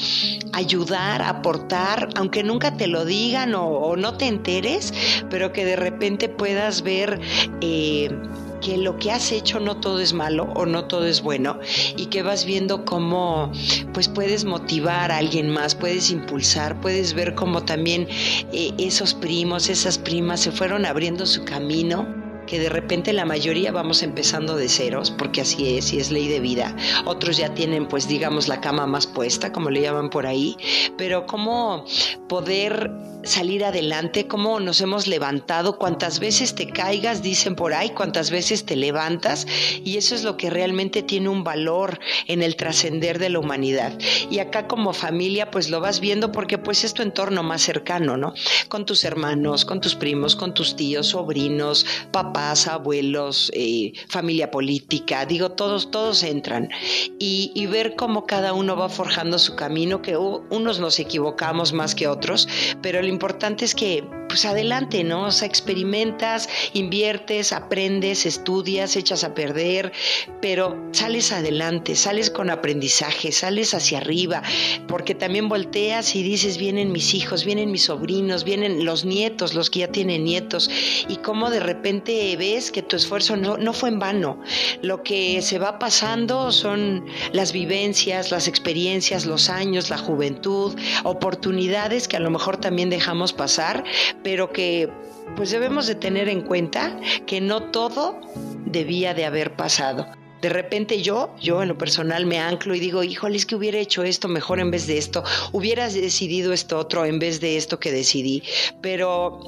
ayudar, 0.53 1.23
aportar, 1.23 2.11
aunque 2.15 2.45
nunca 2.45 2.77
te 2.77 2.87
lo 2.87 3.05
digan 3.05 3.55
o, 3.57 3.97
no 3.97 4.17
te 4.17 4.27
enteres, 4.27 4.95
pero 5.29 5.53
que 5.53 5.65
de 5.65 5.77
repente 5.77 6.29
puedas 6.29 6.83
ver... 6.83 7.21
Eh, 7.61 8.11
que 8.63 8.79
lo 8.79 8.97
que 8.97 9.11
has 9.11 9.33
hecho 9.33 9.61
no 9.61 9.77
todo 9.77 10.01
es 10.01 10.13
malo 10.13 10.45
o 10.55 10.65
no 10.65 10.87
todo 10.87 11.07
es 11.07 11.21
bueno 11.21 11.59
y 11.97 12.07
que 12.07 12.23
vas 12.23 12.47
viendo 12.47 12.85
cómo 12.85 13.53
pues 13.93 14.09
puedes 14.09 14.45
motivar 14.45 15.13
a 15.13 15.19
alguien 15.19 15.51
más, 15.51 15.75
puedes 15.75 16.11
impulsar, 16.11 16.81
puedes 16.81 17.13
ver 17.13 17.35
cómo 17.35 17.65
también 17.65 18.09
eh, 18.53 18.73
esos 18.79 19.13
primos, 19.15 19.69
esas 19.69 19.99
primas 19.99 20.41
se 20.41 20.53
fueron 20.53 20.87
abriendo 20.87 21.27
su 21.27 21.45
camino 21.45 22.22
que 22.53 22.61
de 22.61 22.69
repente 22.69 23.15
la 23.15 23.25
mayoría 23.25 23.73
vamos 23.73 24.03
empezando 24.03 24.57
de 24.57 24.69
ceros, 24.69 25.11
porque 25.11 25.41
así 25.41 25.79
es 25.79 25.95
y 25.95 26.01
es 26.01 26.11
ley 26.11 26.29
de 26.29 26.39
vida. 26.39 26.77
Otros 27.07 27.39
ya 27.39 27.55
tienen, 27.55 27.89
pues 27.89 28.09
digamos, 28.09 28.47
la 28.47 28.61
cama 28.61 28.87
más 28.87 29.07
puesta, 29.07 29.53
como 29.53 29.71
le 29.71 29.81
llaman 29.81 30.11
por 30.11 30.27
ahí, 30.27 30.59
pero 30.99 31.25
cómo 31.25 31.87
poder 32.29 32.91
salir 33.25 33.65
adelante, 33.65 34.27
cómo 34.27 34.61
nos 34.61 34.81
hemos 34.81 35.07
levantado, 35.07 35.79
cuántas 35.79 36.19
veces 36.19 36.55
te 36.55 36.69
caigas, 36.69 37.23
dicen 37.23 37.55
por 37.55 37.73
ahí, 37.73 37.91
cuántas 37.91 38.31
veces 38.31 38.67
te 38.67 38.77
levantas, 38.77 39.47
y 39.85 39.97
eso 39.97 40.15
es 40.15 40.25
lo 40.25 40.37
que 40.37 40.51
realmente 40.51 41.03
tiene 41.03 41.29
un 41.29 41.45
valor 41.45 42.01
en 42.27 42.43
el 42.43 42.57
trascender 42.57 43.19
de 43.19 43.31
la 43.31 43.39
humanidad. 43.39 43.97
Y 44.31 44.41
acá 44.41 44.67
como 44.67 44.93
familia, 44.93 45.51
pues 45.51 45.71
lo 45.71 45.81
vas 45.81 46.01
viendo 46.01 46.33
porque 46.33 46.59
pues 46.59 46.85
es 46.85 46.95
tu 46.95 47.03
entorno 47.03 47.43
más 47.43 47.63
cercano, 47.63 48.17
¿no? 48.17 48.35
Con 48.69 48.85
tus 48.85 49.05
hermanos, 49.05 49.65
con 49.65 49.81
tus 49.81 49.95
primos, 49.95 50.37
con 50.37 50.53
tus 50.53 50.77
tíos, 50.77 51.09
sobrinos, 51.09 51.87
papás, 52.11 52.42
abuelos, 52.67 53.51
eh, 53.55 53.93
familia 54.09 54.51
política, 54.51 55.25
digo, 55.27 55.53
todos, 55.53 55.91
todos 55.91 56.23
entran. 56.23 56.69
Y, 57.19 57.67
ver 57.73 57.95
cómo 57.97 58.27
cada 58.27 58.53
uno 58.53 58.77
va 58.77 58.91
forjando 58.91 59.39
su 59.39 59.57
camino, 59.57 60.03
que 60.03 60.17
unos 60.17 60.79
nos 60.79 60.99
equivocamos 60.99 61.73
más 61.73 61.95
que 61.95 62.07
otros, 62.07 62.47
pero 62.83 62.99
el 62.99 63.09
importante 63.09 63.65
es 63.65 63.75
que, 63.75 64.05
pues 64.29 64.45
adelante, 64.45 65.05
¿no? 65.05 65.27
O 65.27 65.31
sea, 65.31 65.47
experimentas, 65.47 66.49
inviertes, 66.75 67.53
aprendes, 67.53 68.27
estudias, 68.27 68.97
echas 68.97 69.25
a 69.25 69.33
perder, 69.33 69.93
pero 70.43 70.77
sales 70.93 71.33
adelante, 71.33 71.95
sales 71.95 72.31
con 72.31 72.51
aprendizaje, 72.51 73.33
sales 73.33 73.73
hacia 73.75 73.99
arriba, 73.99 74.43
porque 74.87 75.15
también 75.15 75.49
volteas 75.49 76.15
y 76.15 76.23
dices, 76.23 76.59
vienen 76.59 76.93
mis 76.93 77.15
hijos, 77.15 77.45
vienen 77.45 77.71
mis 77.71 77.85
sobrinos, 77.85 78.45
vienen 78.45 78.85
los 78.85 79.05
nietos, 79.05 79.55
los 79.55 79.71
que 79.71 79.81
ya 79.81 79.89
tienen 79.89 80.25
nietos, 80.25 80.71
y 81.09 81.17
cómo 81.17 81.51
de 81.51 81.61
repente 81.61 82.32
ves 82.37 82.71
que 82.71 82.83
tu 82.83 82.97
esfuerzo 82.97 83.37
no, 83.37 83.57
no 83.57 83.73
fue 83.73 83.89
en 83.89 83.99
vano. 83.99 84.41
Lo 84.83 85.03
que 85.03 85.43
se 85.43 85.59
va 85.59 85.79
pasando 85.79 86.53
son 86.53 87.05
las 87.33 87.53
vivencias, 87.53 88.31
las 88.31 88.49
experiencias, 88.49 89.27
los 89.27 89.49
años, 89.49 89.91
la 89.91 89.99
juventud, 89.99 90.75
oportunidades 91.05 92.09
que 92.09 92.17
a 92.17 92.21
lo 92.21 92.31
mejor 92.31 92.57
también 92.57 92.91
dejamos 92.91 93.33
pasar, 93.33 93.85
pero 94.23 94.53
que 94.53 94.91
pues 95.37 95.51
debemos 95.51 95.87
de 95.87 95.95
tener 95.95 96.29
en 96.29 96.43
cuenta 96.43 96.99
que 97.27 97.41
no 97.41 97.71
todo 97.71 98.21
debía 98.67 99.15
de 99.15 99.25
haber 99.25 99.57
pasado. 99.57 100.07
De 100.43 100.49
repente 100.49 101.01
yo, 101.03 101.35
yo 101.41 101.63
en 101.63 101.69
lo 101.69 101.79
personal 101.79 102.27
me 102.27 102.41
anclo 102.41 102.75
y 102.75 102.81
digo, 102.81 103.05
híjole, 103.05 103.37
es 103.37 103.47
que 103.47 103.55
hubiera 103.55 103.79
hecho 103.79 104.03
esto 104.03 104.27
mejor 104.27 104.59
en 104.59 104.73
vez 104.73 104.89
de 104.89 104.99
esto, 104.99 105.23
hubieras 105.53 105.95
decidido 105.95 106.53
esto 106.53 106.79
otro 106.79 107.05
en 107.05 107.21
vez 107.21 107.41
de 107.41 107.57
esto 107.57 107.79
que 107.79 107.93
decidí, 107.93 108.43
pero 108.81 109.39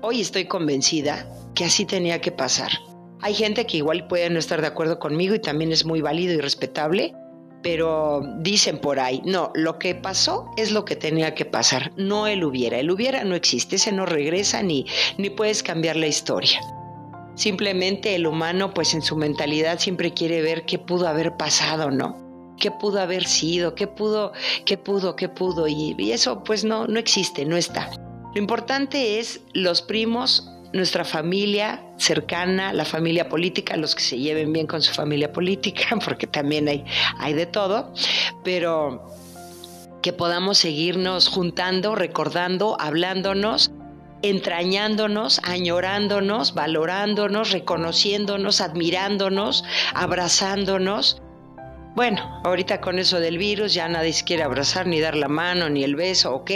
hoy 0.00 0.22
estoy 0.22 0.46
convencida 0.46 1.26
que 1.58 1.64
así 1.64 1.84
tenía 1.84 2.20
que 2.20 2.30
pasar. 2.30 2.70
Hay 3.20 3.34
gente 3.34 3.66
que 3.66 3.78
igual 3.78 4.06
puede 4.06 4.30
no 4.30 4.38
estar 4.38 4.60
de 4.60 4.68
acuerdo 4.68 5.00
conmigo 5.00 5.34
y 5.34 5.40
también 5.40 5.72
es 5.72 5.84
muy 5.84 6.00
válido 6.00 6.34
y 6.34 6.40
respetable, 6.40 7.16
pero 7.64 8.22
dicen 8.38 8.78
por 8.78 9.00
ahí, 9.00 9.20
no, 9.24 9.50
lo 9.56 9.76
que 9.76 9.96
pasó 9.96 10.52
es 10.56 10.70
lo 10.70 10.84
que 10.84 10.94
tenía 10.94 11.34
que 11.34 11.44
pasar, 11.44 11.90
no 11.96 12.28
el 12.28 12.44
hubiera. 12.44 12.78
El 12.78 12.92
hubiera 12.92 13.24
no 13.24 13.34
existe, 13.34 13.74
ese 13.74 13.90
no 13.90 14.06
regresa 14.06 14.62
ni, 14.62 14.86
ni 15.16 15.30
puedes 15.30 15.64
cambiar 15.64 15.96
la 15.96 16.06
historia. 16.06 16.60
Simplemente 17.34 18.14
el 18.14 18.28
humano, 18.28 18.72
pues 18.72 18.94
en 18.94 19.02
su 19.02 19.16
mentalidad 19.16 19.80
siempre 19.80 20.14
quiere 20.14 20.42
ver 20.42 20.64
qué 20.64 20.78
pudo 20.78 21.08
haber 21.08 21.36
pasado, 21.36 21.90
¿no? 21.90 22.28
qué 22.60 22.70
pudo 22.72 23.00
haber 23.00 23.24
sido, 23.24 23.74
qué 23.76 23.86
pudo, 23.86 24.32
qué 24.64 24.76
pudo, 24.78 25.14
qué 25.14 25.28
pudo, 25.28 25.68
y, 25.68 25.94
y, 25.96 26.10
eso 26.10 26.42
pues 26.42 26.64
no, 26.64 26.88
no 26.88 26.98
existe, 26.98 27.44
no 27.44 27.56
está. 27.56 27.90
Lo 28.34 28.40
importante 28.40 29.20
es 29.20 29.40
los 29.54 29.80
primos 29.80 30.50
nuestra 30.72 31.04
familia 31.04 31.82
cercana, 31.96 32.72
la 32.72 32.84
familia 32.84 33.28
política, 33.28 33.76
los 33.76 33.94
que 33.94 34.02
se 34.02 34.18
lleven 34.18 34.52
bien 34.52 34.66
con 34.66 34.82
su 34.82 34.92
familia 34.92 35.32
política, 35.32 35.96
porque 36.04 36.26
también 36.26 36.68
hay, 36.68 36.84
hay 37.18 37.34
de 37.34 37.46
todo, 37.46 37.92
pero 38.44 39.10
que 40.02 40.12
podamos 40.12 40.58
seguirnos 40.58 41.28
juntando, 41.28 41.94
recordando, 41.94 42.76
hablándonos, 42.80 43.72
entrañándonos, 44.22 45.40
añorándonos, 45.44 46.54
valorándonos, 46.54 47.50
reconociéndonos, 47.52 48.60
admirándonos, 48.60 49.64
abrazándonos. 49.94 51.22
Bueno, 51.94 52.40
ahorita 52.44 52.80
con 52.80 52.98
eso 52.98 53.18
del 53.18 53.38
virus 53.38 53.74
ya 53.74 53.88
nadie 53.88 54.12
se 54.12 54.24
quiere 54.24 54.44
abrazar, 54.44 54.86
ni 54.86 55.00
dar 55.00 55.16
la 55.16 55.28
mano, 55.28 55.68
ni 55.68 55.82
el 55.82 55.96
beso, 55.96 56.34
¿ok? 56.34 56.50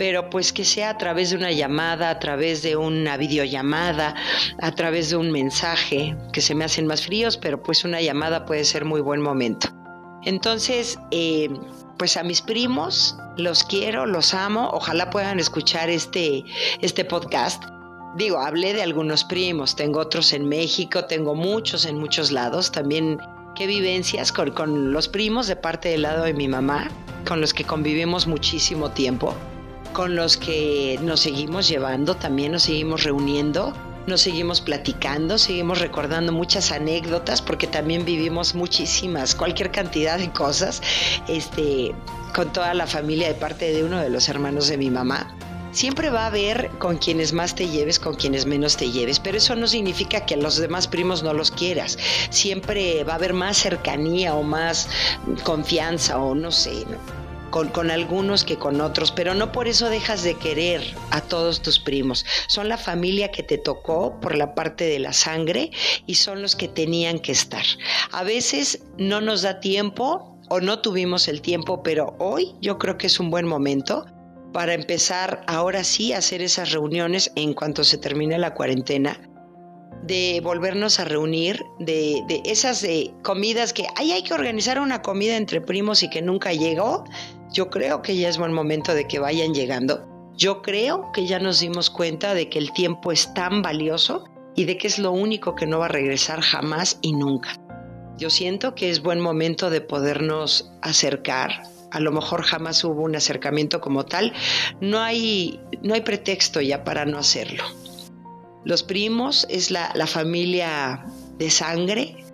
Pero 0.00 0.30
pues 0.30 0.54
que 0.54 0.64
sea 0.64 0.88
a 0.88 0.96
través 0.96 1.28
de 1.28 1.36
una 1.36 1.52
llamada, 1.52 2.08
a 2.08 2.18
través 2.18 2.62
de 2.62 2.74
una 2.74 3.18
videollamada, 3.18 4.14
a 4.58 4.74
través 4.74 5.10
de 5.10 5.16
un 5.16 5.30
mensaje, 5.30 6.16
que 6.32 6.40
se 6.40 6.54
me 6.54 6.64
hacen 6.64 6.86
más 6.86 7.04
fríos, 7.04 7.36
pero 7.36 7.62
pues 7.62 7.84
una 7.84 8.00
llamada 8.00 8.46
puede 8.46 8.64
ser 8.64 8.86
muy 8.86 9.02
buen 9.02 9.20
momento. 9.20 9.68
Entonces, 10.22 10.98
eh, 11.10 11.50
pues 11.98 12.16
a 12.16 12.22
mis 12.22 12.40
primos 12.40 13.14
los 13.36 13.62
quiero, 13.62 14.06
los 14.06 14.32
amo, 14.32 14.70
ojalá 14.72 15.10
puedan 15.10 15.38
escuchar 15.38 15.90
este, 15.90 16.44
este 16.80 17.04
podcast. 17.04 17.62
Digo, 18.16 18.40
hablé 18.40 18.72
de 18.72 18.82
algunos 18.82 19.24
primos, 19.24 19.76
tengo 19.76 20.00
otros 20.00 20.32
en 20.32 20.48
México, 20.48 21.04
tengo 21.04 21.34
muchos 21.34 21.84
en 21.84 21.98
muchos 21.98 22.32
lados, 22.32 22.72
también 22.72 23.18
qué 23.54 23.66
vivencias 23.66 24.32
con, 24.32 24.52
con 24.52 24.94
los 24.94 25.08
primos 25.08 25.46
de 25.46 25.56
parte 25.56 25.90
del 25.90 26.00
lado 26.00 26.24
de 26.24 26.32
mi 26.32 26.48
mamá, 26.48 26.88
con 27.28 27.42
los 27.42 27.52
que 27.52 27.64
convivimos 27.64 28.26
muchísimo 28.26 28.92
tiempo 28.92 29.34
con 29.92 30.16
los 30.16 30.36
que 30.36 30.98
nos 31.02 31.20
seguimos 31.20 31.68
llevando, 31.68 32.16
también 32.16 32.52
nos 32.52 32.62
seguimos 32.62 33.04
reuniendo, 33.04 33.72
nos 34.06 34.22
seguimos 34.22 34.60
platicando, 34.60 35.38
seguimos 35.38 35.78
recordando 35.78 36.32
muchas 36.32 36.72
anécdotas 36.72 37.42
porque 37.42 37.66
también 37.66 38.04
vivimos 38.04 38.54
muchísimas, 38.54 39.34
cualquier 39.34 39.70
cantidad 39.70 40.18
de 40.18 40.30
cosas, 40.30 40.82
este, 41.28 41.94
con 42.34 42.52
toda 42.52 42.74
la 42.74 42.86
familia 42.86 43.28
de 43.28 43.34
parte 43.34 43.72
de 43.72 43.84
uno 43.84 43.98
de 43.98 44.10
los 44.10 44.28
hermanos 44.28 44.68
de 44.68 44.78
mi 44.78 44.90
mamá. 44.90 45.34
Siempre 45.72 46.10
va 46.10 46.24
a 46.24 46.26
haber 46.26 46.68
con 46.78 46.96
quienes 46.96 47.32
más 47.32 47.54
te 47.54 47.68
lleves, 47.68 48.00
con 48.00 48.16
quienes 48.16 48.44
menos 48.44 48.76
te 48.76 48.90
lleves, 48.90 49.20
pero 49.20 49.38
eso 49.38 49.54
no 49.54 49.68
significa 49.68 50.26
que 50.26 50.34
a 50.34 50.36
los 50.36 50.56
demás 50.56 50.88
primos 50.88 51.22
no 51.22 51.32
los 51.32 51.52
quieras. 51.52 51.96
Siempre 52.30 53.04
va 53.04 53.12
a 53.12 53.16
haber 53.16 53.34
más 53.34 53.56
cercanía 53.56 54.34
o 54.34 54.42
más 54.42 54.88
confianza 55.44 56.18
o 56.18 56.34
no 56.34 56.50
sé. 56.50 56.84
Con, 57.50 57.90
algunos 57.90 58.44
que 58.44 58.56
con 58.56 58.80
otros, 58.80 59.12
pero 59.12 59.34
no 59.34 59.52
por 59.52 59.68
eso 59.68 59.88
dejas 59.88 60.22
de 60.22 60.34
querer 60.34 60.82
a 61.10 61.20
todos 61.20 61.62
tus 61.62 61.78
primos. 61.78 62.24
Son 62.48 62.68
la 62.68 62.78
familia 62.78 63.30
que 63.30 63.42
te 63.42 63.58
tocó 63.58 64.18
por 64.20 64.36
la 64.36 64.54
parte 64.54 64.84
de 64.84 64.98
la 64.98 65.12
sangre 65.12 65.70
y 66.06 66.14
son 66.14 66.42
los 66.42 66.56
que 66.56 66.68
tenían 66.68 67.18
que 67.18 67.32
estar. 67.32 67.64
A 68.12 68.22
veces 68.22 68.82
no 68.98 69.20
nos 69.20 69.42
da 69.42 69.60
tiempo 69.60 70.38
o 70.48 70.60
no 70.60 70.80
tuvimos 70.80 71.28
el 71.28 71.40
tiempo, 71.42 71.82
pero 71.82 72.16
hoy 72.18 72.54
yo 72.60 72.78
creo 72.78 72.98
que 72.98 73.06
es 73.06 73.20
un 73.20 73.30
buen 73.30 73.46
momento 73.46 74.06
para 74.52 74.74
empezar 74.74 75.44
ahora 75.46 75.84
sí 75.84 76.12
a 76.12 76.18
hacer 76.18 76.42
esas 76.42 76.72
reuniones 76.72 77.30
en 77.36 77.54
cuanto 77.54 77.84
se 77.84 77.98
termine 77.98 78.36
la 78.38 78.54
cuarentena 78.54 79.20
de 80.02 80.40
volvernos 80.42 80.98
a 80.98 81.04
reunir, 81.04 81.62
de, 81.78 82.22
de 82.26 82.42
esas 82.44 82.80
de 82.80 83.12
comidas 83.22 83.72
que 83.72 83.86
ay, 83.96 84.12
hay 84.12 84.22
que 84.22 84.34
organizar 84.34 84.80
una 84.80 85.02
comida 85.02 85.36
entre 85.36 85.60
primos 85.60 86.02
y 86.02 86.10
que 86.10 86.22
nunca 86.22 86.52
llegó, 86.52 87.04
yo 87.52 87.68
creo 87.70 88.02
que 88.02 88.16
ya 88.16 88.28
es 88.28 88.38
buen 88.38 88.52
momento 88.52 88.94
de 88.94 89.06
que 89.06 89.18
vayan 89.18 89.54
llegando. 89.54 90.06
Yo 90.36 90.62
creo 90.62 91.10
que 91.12 91.26
ya 91.26 91.38
nos 91.38 91.60
dimos 91.60 91.90
cuenta 91.90 92.34
de 92.34 92.48
que 92.48 92.58
el 92.58 92.72
tiempo 92.72 93.12
es 93.12 93.34
tan 93.34 93.60
valioso 93.62 94.24
y 94.54 94.64
de 94.64 94.78
que 94.78 94.86
es 94.86 94.98
lo 94.98 95.12
único 95.12 95.54
que 95.54 95.66
no 95.66 95.80
va 95.80 95.86
a 95.86 95.88
regresar 95.88 96.40
jamás 96.40 96.98
y 97.02 97.12
nunca. 97.12 97.56
Yo 98.16 98.30
siento 98.30 98.74
que 98.74 98.90
es 98.90 99.02
buen 99.02 99.20
momento 99.20 99.70
de 99.70 99.80
podernos 99.80 100.70
acercar. 100.82 101.62
A 101.90 102.00
lo 102.00 102.12
mejor 102.12 102.42
jamás 102.42 102.84
hubo 102.84 103.02
un 103.02 103.16
acercamiento 103.16 103.80
como 103.80 104.04
tal. 104.04 104.32
No 104.80 105.00
hay, 105.00 105.60
no 105.82 105.94
hay 105.94 106.02
pretexto 106.02 106.60
ya 106.60 106.84
para 106.84 107.04
no 107.04 107.18
hacerlo. 107.18 107.64
Los 108.64 108.82
primos 108.82 109.46
es 109.50 109.70
la, 109.70 109.90
la 109.94 110.06
familia 110.06 111.04
de 111.38 111.50
sangre, 111.50 112.24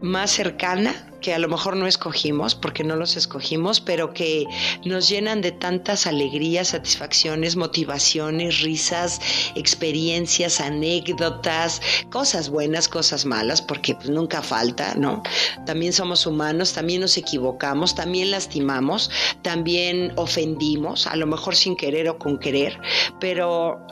más 0.00 0.30
cercana, 0.30 1.12
que 1.26 1.34
a 1.34 1.40
lo 1.40 1.48
mejor 1.48 1.74
no 1.74 1.88
escogimos, 1.88 2.54
porque 2.54 2.84
no 2.84 2.94
los 2.94 3.16
escogimos, 3.16 3.80
pero 3.80 4.12
que 4.12 4.46
nos 4.84 5.08
llenan 5.08 5.40
de 5.40 5.50
tantas 5.50 6.06
alegrías, 6.06 6.68
satisfacciones, 6.68 7.56
motivaciones, 7.56 8.60
risas, 8.60 9.20
experiencias, 9.56 10.60
anécdotas, 10.60 11.82
cosas 12.12 12.48
buenas, 12.48 12.86
cosas 12.86 13.24
malas, 13.24 13.60
porque 13.60 13.96
pues, 13.96 14.08
nunca 14.08 14.40
falta, 14.40 14.94
¿no? 14.94 15.24
También 15.66 15.92
somos 15.92 16.28
humanos, 16.28 16.74
también 16.74 17.00
nos 17.00 17.16
equivocamos, 17.16 17.96
también 17.96 18.30
lastimamos, 18.30 19.10
también 19.42 20.12
ofendimos, 20.14 21.08
a 21.08 21.16
lo 21.16 21.26
mejor 21.26 21.56
sin 21.56 21.74
querer 21.74 22.08
o 22.08 22.20
con 22.20 22.38
querer, 22.38 22.78
pero 23.18 23.84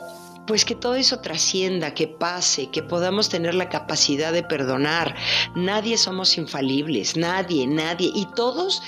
pues 0.45 0.65
que 0.65 0.75
todo 0.75 0.95
eso 0.95 1.19
trascienda, 1.19 1.93
que 1.93 2.07
pase, 2.07 2.69
que 2.69 2.83
podamos 2.83 3.29
tener 3.29 3.55
la 3.55 3.69
capacidad 3.69 4.31
de 4.31 4.43
perdonar. 4.43 5.15
Nadie 5.55 5.97
somos 5.97 6.37
infalibles, 6.37 7.17
nadie, 7.17 7.67
nadie. 7.67 8.11
Y 8.13 8.27
todos 8.35 8.81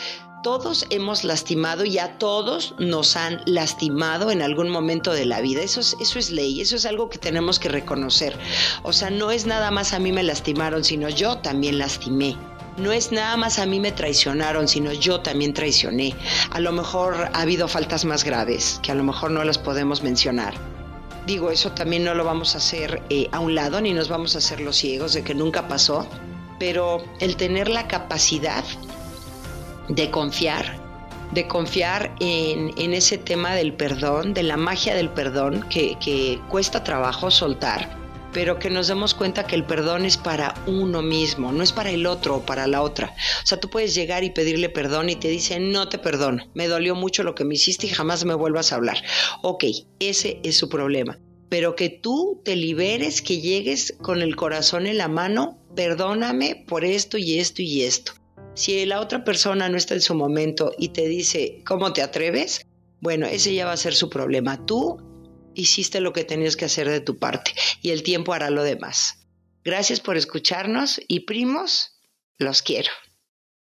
todos 0.44 0.86
hemos 0.92 1.24
lastimado 1.24 1.84
y 1.84 1.98
a 1.98 2.18
todos 2.20 2.76
nos 2.78 3.18
han 3.18 3.42
lastimado 3.46 4.32
en 4.32 4.42
algún 4.42 4.70
momento 4.70 5.12
de 5.12 5.26
la 5.26 5.42
vida. 5.42 5.62
Eso 5.62 5.82
es, 5.82 6.32
ley, 6.32 6.62
eso 6.62 6.76
es 6.76 6.86
algo 6.86 7.10
que 7.10 7.18
tenemos 7.18 7.60
que 7.60 7.70
reconocer. 7.70 8.38
O 8.84 8.94
sea, 8.94 9.10
no 9.10 9.32
es 9.32 9.46
nada 9.46 9.72
más 9.72 9.94
a 9.94 10.00
mí 10.00 10.12
me 10.12 10.24
lastimaron, 10.24 10.84
sino 10.84 11.10
yo 11.10 11.40
también 11.40 11.80
lastimé. 11.80 12.38
No 12.78 12.92
es 12.92 13.12
nada 13.12 13.36
más 13.36 13.58
a 13.58 13.66
mí 13.66 13.80
me 13.80 13.92
traicionaron, 13.92 14.68
sino 14.68 14.94
yo 14.94 15.20
también 15.22 15.54
traicioné. 15.54 16.16
A 16.52 16.60
lo 16.60 16.72
mejor 16.72 17.30
ha 17.34 17.42
habido 17.42 17.68
faltas 17.68 18.06
más 18.06 18.24
graves, 18.24 18.80
que 18.84 18.92
a 18.92 18.96
lo 18.96 19.04
mejor 19.04 19.32
no 19.32 19.44
las 19.44 19.58
podemos 19.58 20.04
mencionar 20.04 20.77
Digo, 21.28 21.52
eso 21.52 21.74
también 21.74 22.06
no 22.06 22.16
lo 22.16 22.24
vamos 22.24 22.56
a 22.56 22.60
hacer 22.60 23.04
eh, 23.10 23.28
a 23.34 23.40
un 23.42 23.54
lado, 23.54 23.82
ni 23.82 23.92
nos 23.92 24.08
vamos 24.08 24.36
a 24.36 24.38
hacer 24.38 24.62
los 24.62 24.78
ciegos 24.78 25.12
de 25.12 25.26
que 25.26 25.36
nunca 25.36 25.68
pasó, 25.68 26.08
pero 26.58 27.04
el 27.20 27.36
tener 27.36 27.68
la 27.68 27.86
capacidad 27.86 28.64
de 29.90 30.10
confiar, 30.10 30.80
de 31.34 31.46
confiar 31.46 32.16
en, 32.22 32.94
ese 32.94 33.18
tema 33.18 33.56
del 33.56 33.74
perdón, 33.74 34.34
de 34.34 34.44
la 34.44 34.56
magia 34.56 34.96
del 34.96 35.10
perdón, 35.10 35.66
que, 35.70 35.98
que 36.00 36.40
cuesta 36.48 36.86
trabajo 36.86 37.30
soltar, 37.30 37.98
pero 38.38 38.60
que 38.60 38.70
nos 38.70 38.88
demos 38.88 39.16
cuenta 39.16 39.48
que 39.48 39.56
el 39.56 39.64
perdón 39.64 40.06
es 40.06 40.16
para 40.16 40.54
uno 40.68 41.02
mismo, 41.02 41.52
no 41.52 41.64
es 41.64 41.72
para 41.72 41.90
el 41.90 42.06
otro 42.06 42.36
o 42.36 42.46
para 42.46 42.68
la 42.68 42.84
otra. 42.84 43.16
O 43.44 43.48
sea, 43.48 43.60
tú 43.60 43.68
puedes 43.68 43.96
llegar 43.96 44.24
y 44.24 44.30
pedirle 44.30 44.70
perdón 44.70 45.10
y 45.10 45.16
te 45.16 45.28
dice, 45.28 45.60
no 45.60 45.90
te 45.90 45.98
perdono, 45.98 46.48
me 46.54 46.68
dolió 46.68 46.94
mucho 46.94 47.24
lo 47.24 47.34
que 47.34 47.46
me 47.46 47.56
hiciste 47.56 47.88
y 47.88 47.90
jamás 47.90 48.26
me 48.26 48.36
vuelvas 48.36 48.72
a 48.72 48.76
hablar. 48.76 49.04
Ok, 49.42 49.64
ese 50.00 50.40
es 50.44 50.56
su 50.56 50.70
problema. 50.70 51.18
Pero 51.50 51.76
que 51.76 51.90
tú 51.90 52.40
te 52.46 52.56
liberes, 52.56 53.24
que 53.24 53.42
llegues 53.42 53.96
con 54.04 54.22
el 54.22 54.36
corazón 54.36 54.86
en 54.86 55.00
la 55.00 55.08
mano, 55.08 55.58
perdóname 55.76 56.64
por 56.68 56.86
esto 56.86 57.18
y 57.18 57.40
esto 57.40 57.64
y 57.64 57.86
esto. 57.86 58.12
Si 58.54 58.86
la 58.86 59.02
otra 59.02 59.24
persona 59.24 59.68
no 59.68 59.78
está 59.78 59.96
en 59.96 60.02
su 60.02 60.14
momento 60.14 60.74
y 60.78 60.90
te 60.90 61.08
dice, 61.08 61.64
¿cómo 61.66 61.92
te 61.92 62.04
atreves? 62.04 62.62
Bueno, 63.02 63.26
ese 63.26 63.56
ya 63.56 63.66
va 63.66 63.72
a 63.72 63.78
ser 63.78 63.96
su 63.96 64.12
problema. 64.12 64.64
Tú 64.64 65.07
hiciste 65.58 66.00
lo 66.00 66.14
que 66.14 66.24
tenías 66.24 66.56
que 66.56 66.66
hacer 66.66 66.88
de 66.88 67.02
tu 67.02 67.18
parte 67.18 67.54
y 67.82 67.90
el 67.90 68.04
tiempo 68.04 68.34
hará 68.34 68.50
lo 68.50 68.64
demás. 68.64 69.28
Gracias 69.64 70.00
por 70.00 70.16
escucharnos 70.16 71.02
y 71.08 71.22
primos, 71.22 71.98
los 72.38 72.62
quiero. 72.62 72.92